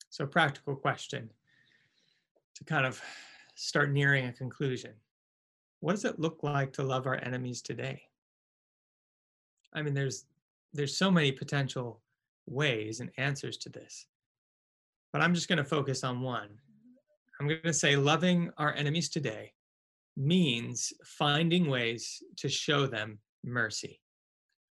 So, 0.09 0.27
practical 0.27 0.77
question 0.77 1.29
to 2.55 2.65
kind 2.65 2.87
of 2.87 2.99
start 3.63 3.93
nearing 3.93 4.27
a 4.27 4.33
conclusion. 4.33 4.93
What 5.81 5.93
does 5.93 6.05
it 6.05 6.19
look 6.19 6.43
like 6.43 6.73
to 6.75 6.83
love 6.83 7.07
our 7.07 7.21
enemies 7.23 7.63
today? 7.63 8.03
I 9.73 9.83
mean, 9.83 9.95
there's 9.95 10.27
there's 10.73 10.97
so 10.97 11.11
many 11.11 11.33
potential 11.33 12.01
ways 12.47 13.01
and 13.01 13.11
answers 13.19 13.57
to 13.59 13.69
this. 13.69 14.07
But 15.13 15.23
I'm 15.23 15.35
just 15.35 15.49
going 15.49 15.59
to 15.59 15.65
focus 15.65 16.03
on 16.03 16.23
one, 16.23 16.49
I'm 17.39 17.47
going 17.47 17.61
to 17.65 17.75
say 17.75 17.97
loving 17.97 18.51
our 18.57 18.73
enemies 18.73 19.11
today 19.11 19.53
means 20.17 20.93
finding 21.05 21.69
ways 21.69 22.23
to 22.39 22.49
show 22.49 22.87
them 22.87 23.19
mercy. 23.45 24.01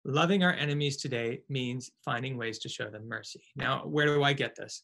Loving 0.04 0.42
our 0.42 0.54
enemies 0.54 0.96
today 0.96 1.42
means 1.48 1.90
finding 2.04 2.38
ways 2.38 2.58
to 2.60 2.68
show 2.68 2.88
them 2.88 3.06
mercy. 3.06 3.42
Now, 3.56 3.82
where 3.84 4.06
do 4.06 4.22
I 4.22 4.32
get 4.32 4.56
this? 4.56 4.82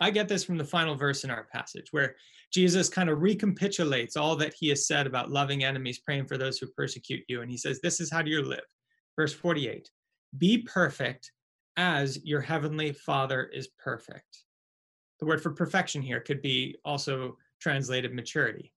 I 0.00 0.10
get 0.10 0.28
this 0.28 0.44
from 0.44 0.58
the 0.58 0.64
final 0.64 0.94
verse 0.94 1.24
in 1.24 1.30
our 1.30 1.44
passage 1.52 1.88
where 1.90 2.16
Jesus 2.52 2.88
kind 2.88 3.08
of 3.08 3.20
recapitulates 3.20 4.16
all 4.16 4.36
that 4.36 4.54
he 4.58 4.68
has 4.68 4.86
said 4.86 5.06
about 5.06 5.30
loving 5.30 5.64
enemies, 5.64 5.98
praying 5.98 6.26
for 6.26 6.36
those 6.38 6.58
who 6.58 6.66
persecute 6.68 7.24
you. 7.28 7.42
And 7.42 7.50
he 7.50 7.56
says, 7.56 7.80
This 7.80 8.00
is 8.00 8.10
how 8.10 8.22
you 8.24 8.42
live? 8.42 8.64
Verse 9.16 9.32
48 9.32 9.90
Be 10.38 10.58
perfect 10.58 11.32
as 11.76 12.22
your 12.24 12.40
heavenly 12.40 12.92
Father 12.92 13.44
is 13.44 13.68
perfect. 13.82 14.44
The 15.20 15.26
word 15.26 15.42
for 15.42 15.50
perfection 15.50 16.02
here 16.02 16.20
could 16.20 16.42
be 16.42 16.76
also 16.84 17.36
translated 17.60 18.12
maturity. 18.12 18.72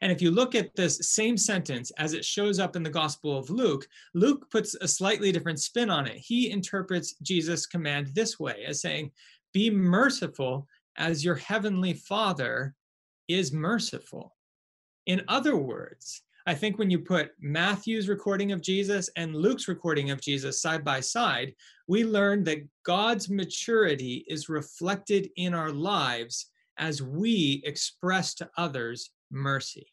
And 0.00 0.12
if 0.12 0.22
you 0.22 0.30
look 0.30 0.54
at 0.54 0.74
this 0.76 0.98
same 1.02 1.36
sentence 1.36 1.90
as 1.98 2.12
it 2.12 2.24
shows 2.24 2.60
up 2.60 2.76
in 2.76 2.82
the 2.82 2.90
Gospel 2.90 3.36
of 3.36 3.50
Luke, 3.50 3.86
Luke 4.14 4.48
puts 4.50 4.74
a 4.76 4.86
slightly 4.86 5.32
different 5.32 5.60
spin 5.60 5.90
on 5.90 6.06
it. 6.06 6.16
He 6.16 6.50
interprets 6.50 7.14
Jesus' 7.22 7.66
command 7.66 8.08
this 8.14 8.38
way 8.38 8.64
as 8.66 8.80
saying, 8.80 9.10
Be 9.54 9.70
merciful 9.70 10.68
as 10.96 11.24
your 11.24 11.36
heavenly 11.36 11.94
Father 11.94 12.74
is 13.28 13.52
merciful. 13.52 14.36
In 15.06 15.22
other 15.28 15.56
words, 15.56 16.22
I 16.46 16.54
think 16.54 16.78
when 16.78 16.90
you 16.90 16.98
put 16.98 17.30
Matthew's 17.40 18.08
recording 18.08 18.52
of 18.52 18.60
Jesus 18.60 19.08
and 19.16 19.34
Luke's 19.34 19.66
recording 19.66 20.10
of 20.10 20.20
Jesus 20.20 20.60
side 20.60 20.84
by 20.84 21.00
side, 21.00 21.54
we 21.88 22.04
learn 22.04 22.44
that 22.44 22.68
God's 22.84 23.30
maturity 23.30 24.26
is 24.28 24.50
reflected 24.50 25.30
in 25.36 25.54
our 25.54 25.70
lives 25.70 26.50
as 26.76 27.00
we 27.00 27.62
express 27.64 28.34
to 28.34 28.50
others 28.58 29.10
mercy. 29.30 29.86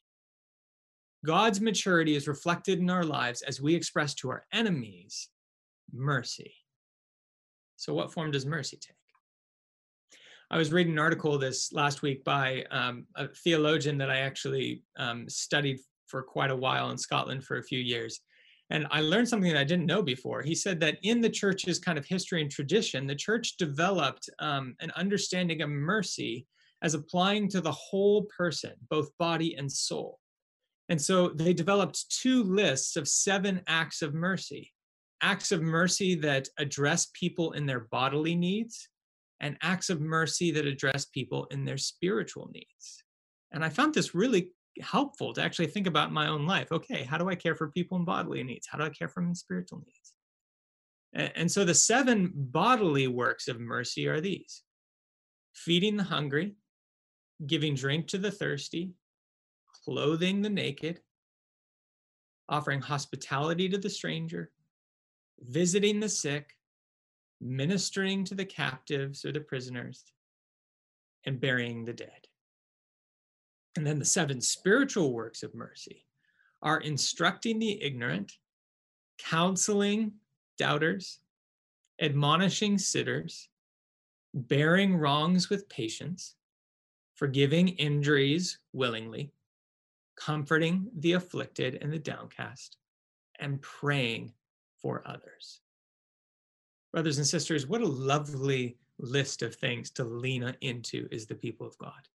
God's 1.26 1.62
maturity 1.62 2.15
is 2.15 2.28
reflected 2.28 2.80
in 2.80 2.89
our 2.89 3.06
lives 3.06 3.43
as 3.43 3.62
we 3.62 3.76
express 3.76 4.15
to 4.15 4.30
our 4.30 4.45
enemies 4.52 5.30
mercy. 5.93 6.54
So, 7.78 7.93
what 7.93 8.12
form 8.12 8.32
does 8.32 8.45
mercy 8.45 8.78
take? 8.78 9.01
I 10.52 10.58
was 10.58 10.74
reading 10.74 10.92
an 10.92 11.00
article 11.00 11.38
this 11.38 11.72
last 11.72 12.02
week 12.02 12.26
by 12.26 12.66
um, 12.72 13.06
a 13.16 13.30
theologian 13.30 13.98
that 14.00 14.12
I 14.12 14.18
actually 14.18 14.84
um, 14.98 15.30
studied 15.30 15.80
for 16.08 16.22
quite 16.22 16.52
a 16.52 16.56
while 16.56 16.92
in 16.92 16.98
Scotland 16.98 17.46
for 17.46 17.58
a 17.58 17.64
few 17.64 17.80
years. 17.80 18.20
And 18.70 18.86
I 18.92 19.00
learned 19.00 19.30
something 19.30 19.50
that 19.50 19.60
I 19.60 19.64
didn't 19.64 19.86
know 19.86 20.04
before. 20.04 20.42
He 20.42 20.54
said 20.54 20.82
that 20.82 20.98
in 21.04 21.22
the 21.22 21.30
church's 21.30 21.80
kind 21.80 21.98
of 21.98 22.06
history 22.06 22.42
and 22.42 22.52
tradition, 22.52 23.08
the 23.08 23.16
church 23.16 23.56
developed 23.56 24.30
um, 24.40 24.76
an 24.82 24.92
understanding 24.98 25.62
of 25.62 25.70
mercy 25.70 26.46
as 26.82 26.96
applying 26.96 27.48
to 27.48 27.62
the 27.62 27.72
whole 27.72 28.24
person, 28.24 28.74
both 28.90 29.10
body 29.18 29.56
and 29.56 29.72
soul. 29.72 30.20
And 30.90 31.02
so 31.02 31.30
they 31.30 31.54
developed 31.54 32.10
two 32.10 32.44
lists 32.44 32.98
of 32.98 33.08
seven 33.08 33.62
acts 33.68 34.02
of 34.02 34.14
mercy 34.14 34.74
acts 35.22 35.52
of 35.52 35.62
mercy 35.62 36.16
that 36.16 36.48
address 36.58 37.10
people 37.14 37.52
in 37.52 37.68
their 37.68 37.82
bodily 37.92 38.36
needs, 38.36 38.90
and 39.41 39.58
acts 39.62 39.89
of 39.89 39.99
mercy 39.99 40.51
that 40.51 40.65
address 40.67 41.06
people 41.06 41.45
in 41.45 41.65
their 41.65 41.77
spiritual 41.77 42.49
needs. 42.54 43.04
And 43.51 43.65
I 43.65 43.69
found 43.69 43.93
this 43.93 44.15
really 44.15 44.51
helpful 44.80 45.34
to 45.34 45.43
actually 45.43 45.67
think 45.67 45.88
about 45.88 46.13
my 46.13 46.27
own 46.27 46.45
life. 46.45 46.71
Okay, 46.71 47.04
how 47.04 47.17
do 47.17 47.27
I 47.27 47.36
care 47.36 47.56
for 47.56 47.69
people 47.69 47.97
in 47.97 48.06
bodily 48.06 48.43
needs? 48.43 48.67
How 48.71 48.77
do 48.77 48.86
I 48.86 48.89
care 48.89 49.10
for 49.10 49.21
them 49.21 49.30
in 49.30 49.36
spiritual 49.36 49.80
needs? 49.80 50.13
And, 51.13 51.32
and 51.36 51.51
so 51.51 51.65
the 51.65 51.73
seven 51.73 52.32
bodily 52.34 53.08
works 53.08 53.47
of 53.47 53.60
mercy 53.60 54.08
are 54.08 54.21
these 54.21 54.62
feeding 55.54 55.97
the 55.97 56.04
hungry, 56.04 56.56
giving 57.45 57.75
drink 57.75 58.08
to 58.08 58.17
the 58.17 58.32
thirsty, 58.32 58.93
clothing 59.84 60.41
the 60.41 60.49
naked, 60.49 61.01
offering 62.47 62.80
hospitality 62.80 63.67
to 63.67 63.77
the 63.77 63.89
stranger, 63.89 64.51
visiting 65.39 65.99
the 65.99 66.08
sick, 66.08 66.54
ministering 67.41 68.23
to 68.25 68.36
the 68.36 68.45
captives 68.45 69.25
or 69.25 69.32
the 69.32 69.41
prisoners, 69.41 70.06
and 71.25 71.41
burying 71.41 71.84
the 71.84 71.93
dead. 71.93 72.27
And 73.75 73.86
then 73.86 73.99
the 73.99 74.06
seven 74.06 74.41
spiritual 74.41 75.13
works 75.13 75.43
of 75.43 75.56
mercy 75.56 76.06
are 76.62 76.80
instructing 76.80 77.58
the 77.60 77.82
ignorant, 77.82 78.34
counseling 79.17 80.13
doubters, 80.58 81.19
admonishing 81.99 82.77
sitters, 82.77 83.49
bearing 84.34 84.95
wrongs 84.95 85.49
with 85.49 85.69
patience, 85.69 86.36
forgiving 87.15 87.69
injuries 87.69 88.60
willingly, 88.73 89.32
comforting 90.15 90.89
the 90.97 91.13
afflicted 91.13 91.75
and 91.82 91.91
the 91.91 91.99
downcast, 91.99 92.77
and 93.39 93.62
praying 93.62 94.34
for 94.82 95.04
others. 95.06 95.62
Brothers 96.91 97.17
and 97.17 97.27
sisters, 97.27 97.67
what 97.67 97.82
a 97.82 97.88
lovely 97.88 98.77
list 98.99 99.41
of 99.41 99.56
things 99.56 99.91
to 99.91 100.04
lean 100.04 100.56
into 100.62 101.08
is 101.12 101.25
the 101.25 101.36
people 101.36 101.65
of 101.65 101.77
God. 101.77 102.08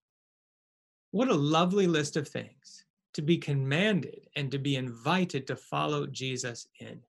What 1.11 1.29
a 1.29 1.35
lovely 1.35 1.87
list 1.87 2.17
of 2.17 2.29
things 2.29 2.85
to 3.15 3.23
be 3.23 3.39
commanded 3.39 4.29
and 4.37 4.51
to 4.51 4.59
be 4.59 4.77
invited 4.77 5.47
to 5.47 5.57
follow 5.57 6.07
Jesus 6.07 6.69
in 6.81 7.01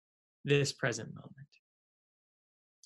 this 0.46 0.72
present 0.72 1.14
moment. 1.14 1.34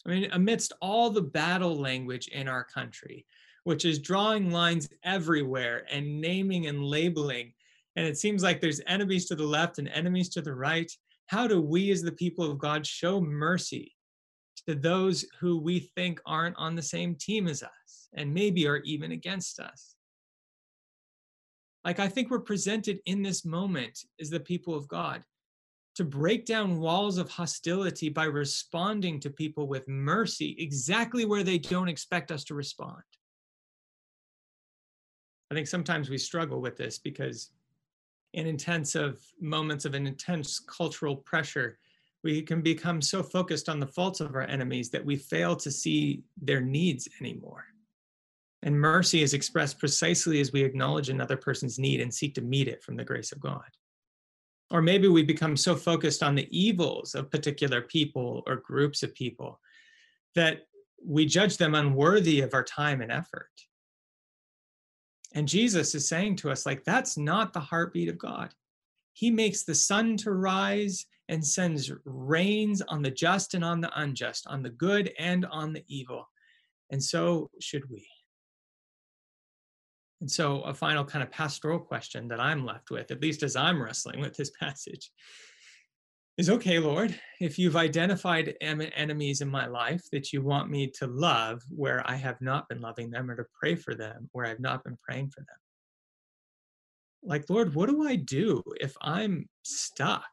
I 0.06 0.10
mean, 0.10 0.30
amidst 0.32 0.74
all 0.82 1.12
the 1.12 1.22
battle 1.22 1.76
language 1.76 2.28
in 2.30 2.48
our 2.48 2.64
country, 2.64 3.28
which 3.64 3.86
is 3.86 4.00
drawing 4.00 4.50
lines 4.50 4.90
everywhere 5.04 5.86
and 5.92 6.20
naming 6.20 6.66
and 6.66 6.84
labeling, 6.84 7.54
and 7.96 8.08
it 8.08 8.18
seems 8.18 8.42
like 8.42 8.60
there's 8.60 8.82
enemies 8.88 9.28
to 9.28 9.36
the 9.36 9.46
left 9.46 9.78
and 9.78 9.88
enemies 9.90 10.30
to 10.30 10.42
the 10.42 10.56
right, 10.56 10.92
how 11.28 11.46
do 11.46 11.62
we 11.62 11.92
as 11.92 12.02
the 12.02 12.12
people 12.12 12.50
of 12.50 12.58
God 12.58 12.88
show 12.88 13.22
mercy 13.22 13.94
to 14.68 14.76
those 14.76 15.26
who 15.40 15.58
we 15.58 15.80
think 15.80 16.20
aren't 16.26 16.58
on 16.58 16.76
the 16.76 16.82
same 16.82 17.16
team 17.16 17.48
as 17.48 17.64
us 17.64 18.10
and 18.14 18.34
maybe 18.34 18.68
are 18.68 18.78
even 18.78 19.12
against 19.12 19.60
us? 19.60 19.96
Like, 21.84 22.00
I 22.00 22.08
think 22.08 22.30
we're 22.30 22.40
presented 22.40 23.00
in 23.06 23.24
this 23.24 23.44
moment 23.44 24.06
as 24.20 24.30
the 24.30 24.40
people 24.40 24.76
of 24.76 24.88
God 24.88 25.24
to 25.96 26.04
break 26.04 26.46
down 26.46 26.80
walls 26.80 27.18
of 27.18 27.30
hostility 27.30 28.10
by 28.10 28.26
responding 28.26 29.20
to 29.20 29.30
people 29.30 29.68
with 29.68 29.88
mercy 29.88 30.56
exactly 30.60 31.26
where 31.26 31.44
they 31.44 31.58
don't 31.58 31.90
expect 31.90 32.32
us 32.32 32.44
to 32.46 32.54
respond. 32.54 33.02
I 35.50 35.54
think 35.54 35.68
sometimes 35.68 36.10
we 36.10 36.18
struggle 36.18 36.62
with 36.62 36.78
this 36.78 36.98
because 36.98 37.50
in 38.34 38.48
intensive 38.48 39.22
moments 39.42 39.84
of 39.84 39.94
an 39.94 40.08
intense 40.08 40.60
cultural 40.60 41.18
pressure, 41.18 41.78
we 42.24 42.42
can 42.42 42.62
become 42.62 43.02
so 43.02 43.24
focused 43.24 43.68
on 43.68 43.80
the 43.80 43.88
faults 43.88 44.20
of 44.20 44.36
our 44.36 44.44
enemies 44.44 44.90
that 44.92 45.04
we 45.06 45.16
fail 45.16 45.56
to 45.56 45.72
see 45.72 46.24
their 46.42 46.62
needs 46.62 47.08
anymore. 47.20 47.66
And 48.64 48.80
mercy 48.80 49.24
is 49.24 49.34
expressed 49.34 49.80
precisely 49.80 50.40
as 50.40 50.52
we 50.52 50.64
acknowledge 50.64 51.10
another 51.10 51.38
person's 51.38 51.80
need 51.80 52.00
and 52.00 52.14
seek 52.14 52.36
to 52.36 52.42
meet 52.42 52.68
it 52.68 52.84
from 52.84 52.96
the 52.96 53.04
grace 53.04 53.32
of 53.32 53.40
God. 53.40 53.66
Or 54.70 54.82
maybe 54.82 55.08
we 55.08 55.24
become 55.24 55.58
so 55.58 55.76
focused 55.76 56.22
on 56.22 56.36
the 56.36 56.48
evils 56.52 57.16
of 57.16 57.32
particular 57.32 57.82
people 57.82 58.44
or 58.46 58.58
groups 58.58 59.02
of 59.04 59.16
people 59.16 59.60
that 60.36 60.68
we 61.04 61.26
judge 61.26 61.58
them 61.58 61.74
unworthy 61.74 62.42
of 62.42 62.54
our 62.54 62.64
time 62.64 63.02
and 63.02 63.12
effort. 63.12 63.50
And 65.34 65.48
Jesus 65.48 65.96
is 65.96 66.08
saying 66.08 66.36
to 66.38 66.52
us, 66.52 66.66
like, 66.66 66.84
that's 66.84 67.18
not 67.18 67.54
the 67.54 67.60
heartbeat 67.60 68.10
of 68.10 68.18
God. 68.18 68.54
He 69.14 69.32
makes 69.32 69.64
the 69.64 69.76
sun 69.76 70.18
to 70.18 70.32
rise 70.32 71.06
and 71.32 71.44
sends 71.46 71.92
rains 72.04 72.82
on 72.90 73.02
the 73.02 73.10
just 73.10 73.54
and 73.54 73.64
on 73.64 73.80
the 73.80 73.90
unjust, 74.00 74.46
on 74.48 74.62
the 74.62 74.70
good 74.70 75.12
and 75.18 75.46
on 75.46 75.72
the 75.72 75.84
evil. 75.88 76.30
And 76.92 77.02
so 77.02 77.50
should 77.62 77.90
we. 77.90 78.06
And 80.20 80.30
so, 80.30 80.62
a 80.64 80.74
final 80.74 81.04
kind 81.04 81.24
of 81.24 81.32
pastoral 81.32 81.80
question 81.80 82.28
that 82.28 82.40
I'm 82.40 82.64
left 82.64 82.92
with, 82.92 83.10
at 83.10 83.22
least 83.22 83.42
as 83.42 83.56
I'm 83.56 83.82
wrestling 83.82 84.20
with 84.20 84.36
this 84.36 84.52
passage, 84.60 85.10
is 86.38 86.50
okay, 86.50 86.80
Lord, 86.80 87.18
if 87.40 87.58
you've 87.58 87.76
identified 87.76 88.56
enemies 88.62 89.42
in 89.42 89.50
my 89.50 89.68
life 89.68 90.04
that 90.12 90.32
you 90.34 90.42
want 90.42 90.70
me 90.70 90.92
to 91.00 91.08
love 91.08 91.62
where 91.70 92.08
I 92.10 92.16
have 92.16 92.40
not 92.42 92.68
been 92.70 92.82
loving 92.82 93.10
them 93.10 93.32
or 93.32 93.36
to 93.36 93.46
pray 93.58 93.76
for 93.76 93.96
them 93.96 94.30
where 94.34 94.46
I've 94.46 94.60
not 94.60 94.84
been 94.84 94.98
praying 95.02 95.30
for 95.30 95.42
them. 95.42 95.58
Like, 97.24 97.50
Lord, 97.50 97.74
what 97.74 97.90
do 97.90 98.08
I 98.08 98.16
do 98.16 98.62
if 98.80 98.96
I'm 99.02 99.48
stuck 99.64 100.26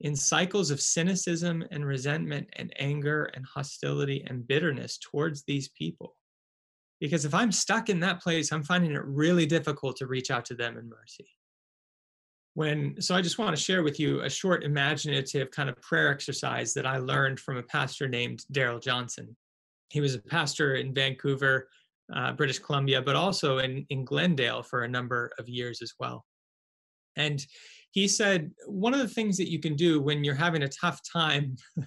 in 0.00 0.16
cycles 0.16 0.70
of 0.70 0.80
cynicism 0.80 1.62
and 1.70 1.84
resentment 1.84 2.48
and 2.54 2.72
anger 2.78 3.24
and 3.34 3.44
hostility 3.44 4.24
and 4.28 4.46
bitterness 4.46 4.98
towards 4.98 5.44
these 5.44 5.68
people? 5.68 6.16
Because 7.00 7.24
if 7.24 7.34
I'm 7.34 7.52
stuck 7.52 7.88
in 7.88 8.00
that 8.00 8.22
place, 8.22 8.52
I'm 8.52 8.62
finding 8.62 8.92
it 8.92 9.04
really 9.04 9.46
difficult 9.46 9.96
to 9.96 10.06
reach 10.06 10.30
out 10.30 10.44
to 10.46 10.54
them 10.54 10.76
in 10.76 10.88
mercy. 10.88 11.26
When, 12.54 13.00
so 13.00 13.14
I 13.14 13.22
just 13.22 13.38
want 13.38 13.56
to 13.56 13.62
share 13.62 13.82
with 13.82 13.98
you 13.98 14.20
a 14.20 14.28
short 14.28 14.64
imaginative 14.64 15.50
kind 15.50 15.70
of 15.70 15.80
prayer 15.80 16.10
exercise 16.10 16.74
that 16.74 16.84
I 16.86 16.98
learned 16.98 17.40
from 17.40 17.56
a 17.56 17.62
pastor 17.62 18.08
named 18.08 18.44
Darrell 18.50 18.80
Johnson. 18.80 19.34
He 19.88 20.00
was 20.00 20.14
a 20.14 20.20
pastor 20.20 20.74
in 20.74 20.92
Vancouver, 20.92 21.68
uh, 22.14 22.32
British 22.32 22.58
Columbia, 22.58 23.00
but 23.00 23.16
also 23.16 23.58
in, 23.58 23.86
in 23.88 24.04
Glendale 24.04 24.62
for 24.62 24.82
a 24.82 24.88
number 24.88 25.30
of 25.38 25.48
years 25.48 25.80
as 25.80 25.94
well. 25.98 26.26
And 27.16 27.44
he 27.92 28.06
said, 28.06 28.52
one 28.66 28.94
of 28.94 29.00
the 29.00 29.08
things 29.08 29.36
that 29.36 29.50
you 29.50 29.58
can 29.58 29.74
do 29.74 30.00
when 30.00 30.22
you're 30.22 30.34
having 30.34 30.62
a 30.62 30.68
tough 30.68 31.00
time 31.10 31.56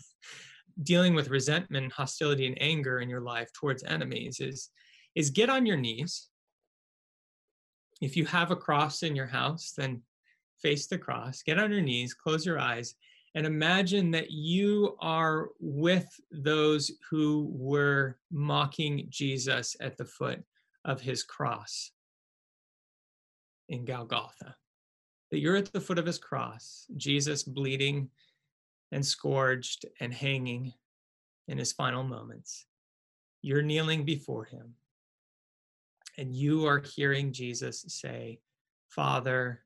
dealing 0.84 1.14
with 1.14 1.30
resentment, 1.30 1.94
hostility, 1.94 2.46
and 2.48 2.62
anger 2.62 3.00
in 3.00 3.10
your 3.10 3.22
life 3.22 3.52
towards 3.54 3.84
enemies 3.84 4.40
is 4.40 4.70
is 5.16 5.30
get 5.30 5.50
on 5.50 5.66
your 5.66 5.78
knees. 5.78 6.30
If 8.02 8.18
you 8.18 8.26
have 8.26 8.50
a 8.50 8.56
cross 8.56 9.04
in 9.04 9.16
your 9.16 9.28
house, 9.28 9.74
then 9.78 10.02
face 10.62 10.88
the 10.88 10.98
cross, 10.98 11.44
get 11.44 11.60
on 11.60 11.72
your 11.72 11.82
knees, 11.82 12.16
close 12.16 12.46
your 12.46 12.58
eyes, 12.58 12.96
and 13.36 13.46
imagine 13.46 14.12
that 14.12 14.32
you 14.32 14.98
are 15.00 15.50
with 15.60 16.08
those 16.32 16.92
who 17.10 17.50
were 17.54 18.18
mocking 18.32 19.06
Jesus 19.10 19.76
at 19.80 19.98
the 19.98 20.06
foot 20.06 20.44
of 20.84 21.00
his 21.00 21.24
cross 21.24 21.92
in 23.70 23.86
Golgotha. 23.86 24.56
That 25.34 25.40
you're 25.40 25.56
at 25.56 25.74
the 25.74 25.82
foot 25.82 25.98
of 25.98 26.06
his 26.06 26.20
cross, 26.20 26.86
Jesus 26.96 27.42
bleeding 27.42 28.12
and 28.92 29.04
scourged 29.04 29.88
and 30.00 30.14
hanging 30.14 30.74
in 31.48 31.58
his 31.58 31.72
final 31.72 32.04
moments. 32.04 32.68
You're 33.42 33.64
kneeling 33.64 34.06
before 34.06 34.46
him 34.46 34.76
and 36.20 36.36
you 36.36 36.68
are 36.68 36.82
hearing 36.82 37.34
Jesus 37.34 37.84
say, 37.88 38.42
Father, 38.90 39.64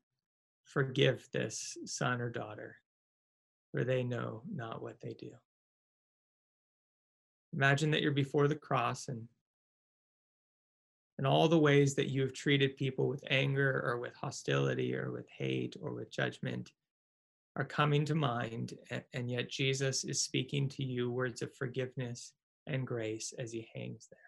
forgive 0.64 1.28
this 1.34 1.76
son 1.84 2.22
or 2.22 2.30
daughter, 2.30 2.76
for 3.70 3.84
they 3.84 4.02
know 4.02 4.44
not 4.50 4.80
what 4.80 5.02
they 5.02 5.12
do. 5.12 5.32
Imagine 7.52 7.90
that 7.90 8.00
you're 8.00 8.12
before 8.12 8.48
the 8.48 8.54
cross 8.54 9.08
and 9.08 9.28
and 11.18 11.26
all 11.26 11.48
the 11.48 11.58
ways 11.58 11.94
that 11.96 12.08
you 12.08 12.22
have 12.22 12.32
treated 12.32 12.76
people 12.76 13.08
with 13.08 13.24
anger 13.28 13.82
or 13.84 13.98
with 13.98 14.14
hostility 14.14 14.94
or 14.94 15.10
with 15.10 15.26
hate 15.36 15.76
or 15.82 15.92
with 15.92 16.10
judgment 16.12 16.70
are 17.56 17.64
coming 17.64 18.04
to 18.04 18.14
mind, 18.14 18.74
and 19.12 19.28
yet 19.28 19.50
Jesus 19.50 20.04
is 20.04 20.22
speaking 20.22 20.68
to 20.68 20.84
you 20.84 21.10
words 21.10 21.42
of 21.42 21.52
forgiveness 21.56 22.32
and 22.68 22.86
grace 22.86 23.34
as 23.36 23.50
he 23.50 23.68
hangs 23.74 24.06
there. 24.10 24.20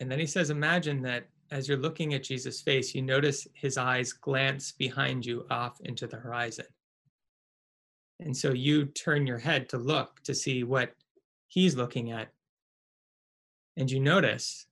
And 0.00 0.10
then 0.10 0.18
he 0.18 0.26
says, 0.26 0.50
Imagine 0.50 1.02
that 1.02 1.28
as 1.52 1.68
you're 1.68 1.78
looking 1.78 2.14
at 2.14 2.24
Jesus' 2.24 2.60
face, 2.60 2.94
you 2.94 3.02
notice 3.02 3.46
his 3.54 3.78
eyes 3.78 4.12
glance 4.12 4.72
behind 4.72 5.24
you 5.24 5.46
off 5.50 5.80
into 5.82 6.08
the 6.08 6.16
horizon. 6.16 6.66
And 8.18 8.36
so 8.36 8.52
you 8.52 8.86
turn 8.86 9.26
your 9.26 9.38
head 9.38 9.68
to 9.68 9.78
look 9.78 10.20
to 10.24 10.34
see 10.34 10.64
what 10.64 10.94
he's 11.46 11.76
looking 11.76 12.10
at. 12.10 12.28
And 13.76 13.88
you 13.88 14.00
notice 14.00 14.66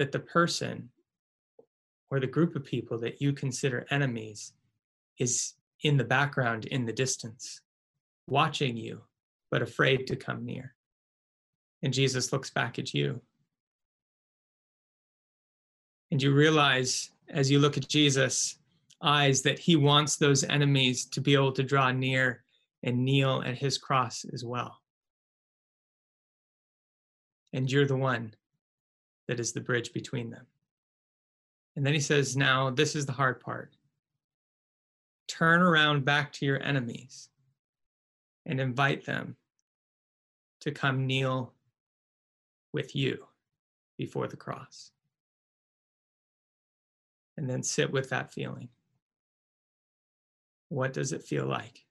that 0.00 0.12
the 0.12 0.18
person 0.18 0.88
or 2.10 2.20
the 2.20 2.26
group 2.26 2.56
of 2.56 2.64
people 2.64 2.96
that 2.96 3.20
you 3.20 3.34
consider 3.34 3.86
enemies 3.90 4.54
is 5.18 5.52
in 5.82 5.98
the 5.98 6.04
background, 6.04 6.64
in 6.64 6.86
the 6.86 6.92
distance, 6.92 7.60
watching 8.26 8.78
you, 8.78 9.02
but 9.50 9.60
afraid 9.60 10.06
to 10.06 10.16
come 10.16 10.46
near. 10.46 10.74
And 11.82 11.92
Jesus 11.92 12.32
looks 12.32 12.48
back 12.48 12.78
at 12.78 12.94
you 12.94 13.20
and 16.10 16.22
you 16.22 16.32
realize 16.32 17.10
as 17.28 17.50
you 17.50 17.58
look 17.58 17.76
at 17.76 17.86
Jesus' 17.86 18.56
eyes 19.02 19.42
that 19.42 19.58
he 19.58 19.76
wants 19.76 20.16
those 20.16 20.44
enemies 20.44 21.04
to 21.10 21.20
be 21.20 21.34
able 21.34 21.52
to 21.52 21.62
draw 21.62 21.92
near 21.92 22.42
and 22.82 23.04
kneel 23.04 23.42
at 23.44 23.58
his 23.58 23.76
cross 23.76 24.24
as 24.32 24.46
well. 24.46 24.78
And 27.52 27.70
you're 27.70 27.86
the 27.86 27.96
one 27.96 28.32
that 29.28 29.40
is 29.40 29.52
the 29.52 29.60
bridge 29.60 29.92
between 29.92 30.30
them. 30.30 30.46
And 31.76 31.86
then 31.86 31.94
he 31.94 32.00
says, 32.00 32.36
Now, 32.36 32.70
this 32.70 32.96
is 32.96 33.06
the 33.06 33.12
hard 33.12 33.40
part. 33.40 33.76
Turn 35.28 35.62
around 35.62 36.04
back 36.04 36.32
to 36.34 36.46
your 36.46 36.60
enemies 36.62 37.28
and 38.46 38.60
invite 38.60 39.04
them 39.04 39.36
to 40.62 40.72
come 40.72 41.06
kneel 41.06 41.52
with 42.72 42.96
you 42.96 43.26
before 43.96 44.26
the 44.26 44.36
cross. 44.36 44.90
And 47.36 47.48
then 47.48 47.62
sit 47.62 47.92
with 47.92 48.10
that 48.10 48.32
feeling. 48.32 48.68
What 50.68 50.92
does 50.92 51.12
it 51.12 51.22
feel 51.22 51.46
like 51.46 51.84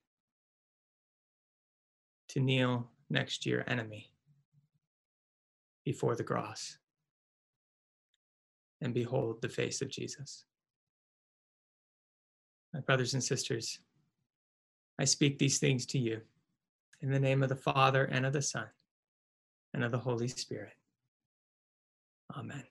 to 2.30 2.40
kneel 2.40 2.90
next 3.10 3.44
to 3.44 3.50
your 3.50 3.64
enemy 3.68 4.12
before 5.86 6.16
the 6.16 6.24
cross 6.24 6.79
and 8.82 8.94
behold 8.94 9.42
the 9.42 9.50
face 9.50 9.82
of 9.82 9.90
Jesus? 9.90 10.46
My 12.74 12.82
brothers 12.82 13.14
and 13.14 13.24
sisters, 13.24 13.80
I 15.00 15.06
speak 15.06 15.40
these 15.40 15.60
things 15.60 15.86
to 15.88 16.00
you 16.00 16.22
in 17.02 17.12
the 17.12 17.20
name 17.20 17.42
of 17.42 17.50
the 17.50 17.56
Father 17.56 18.06
and 18.06 18.26
of 18.26 18.34
the 18.34 18.42
Son 18.42 18.68
and 19.74 19.84
of 19.84 19.92
the 19.92 19.98
Holy 19.98 20.28
Spirit. 20.28 20.74
Amen. 22.36 22.64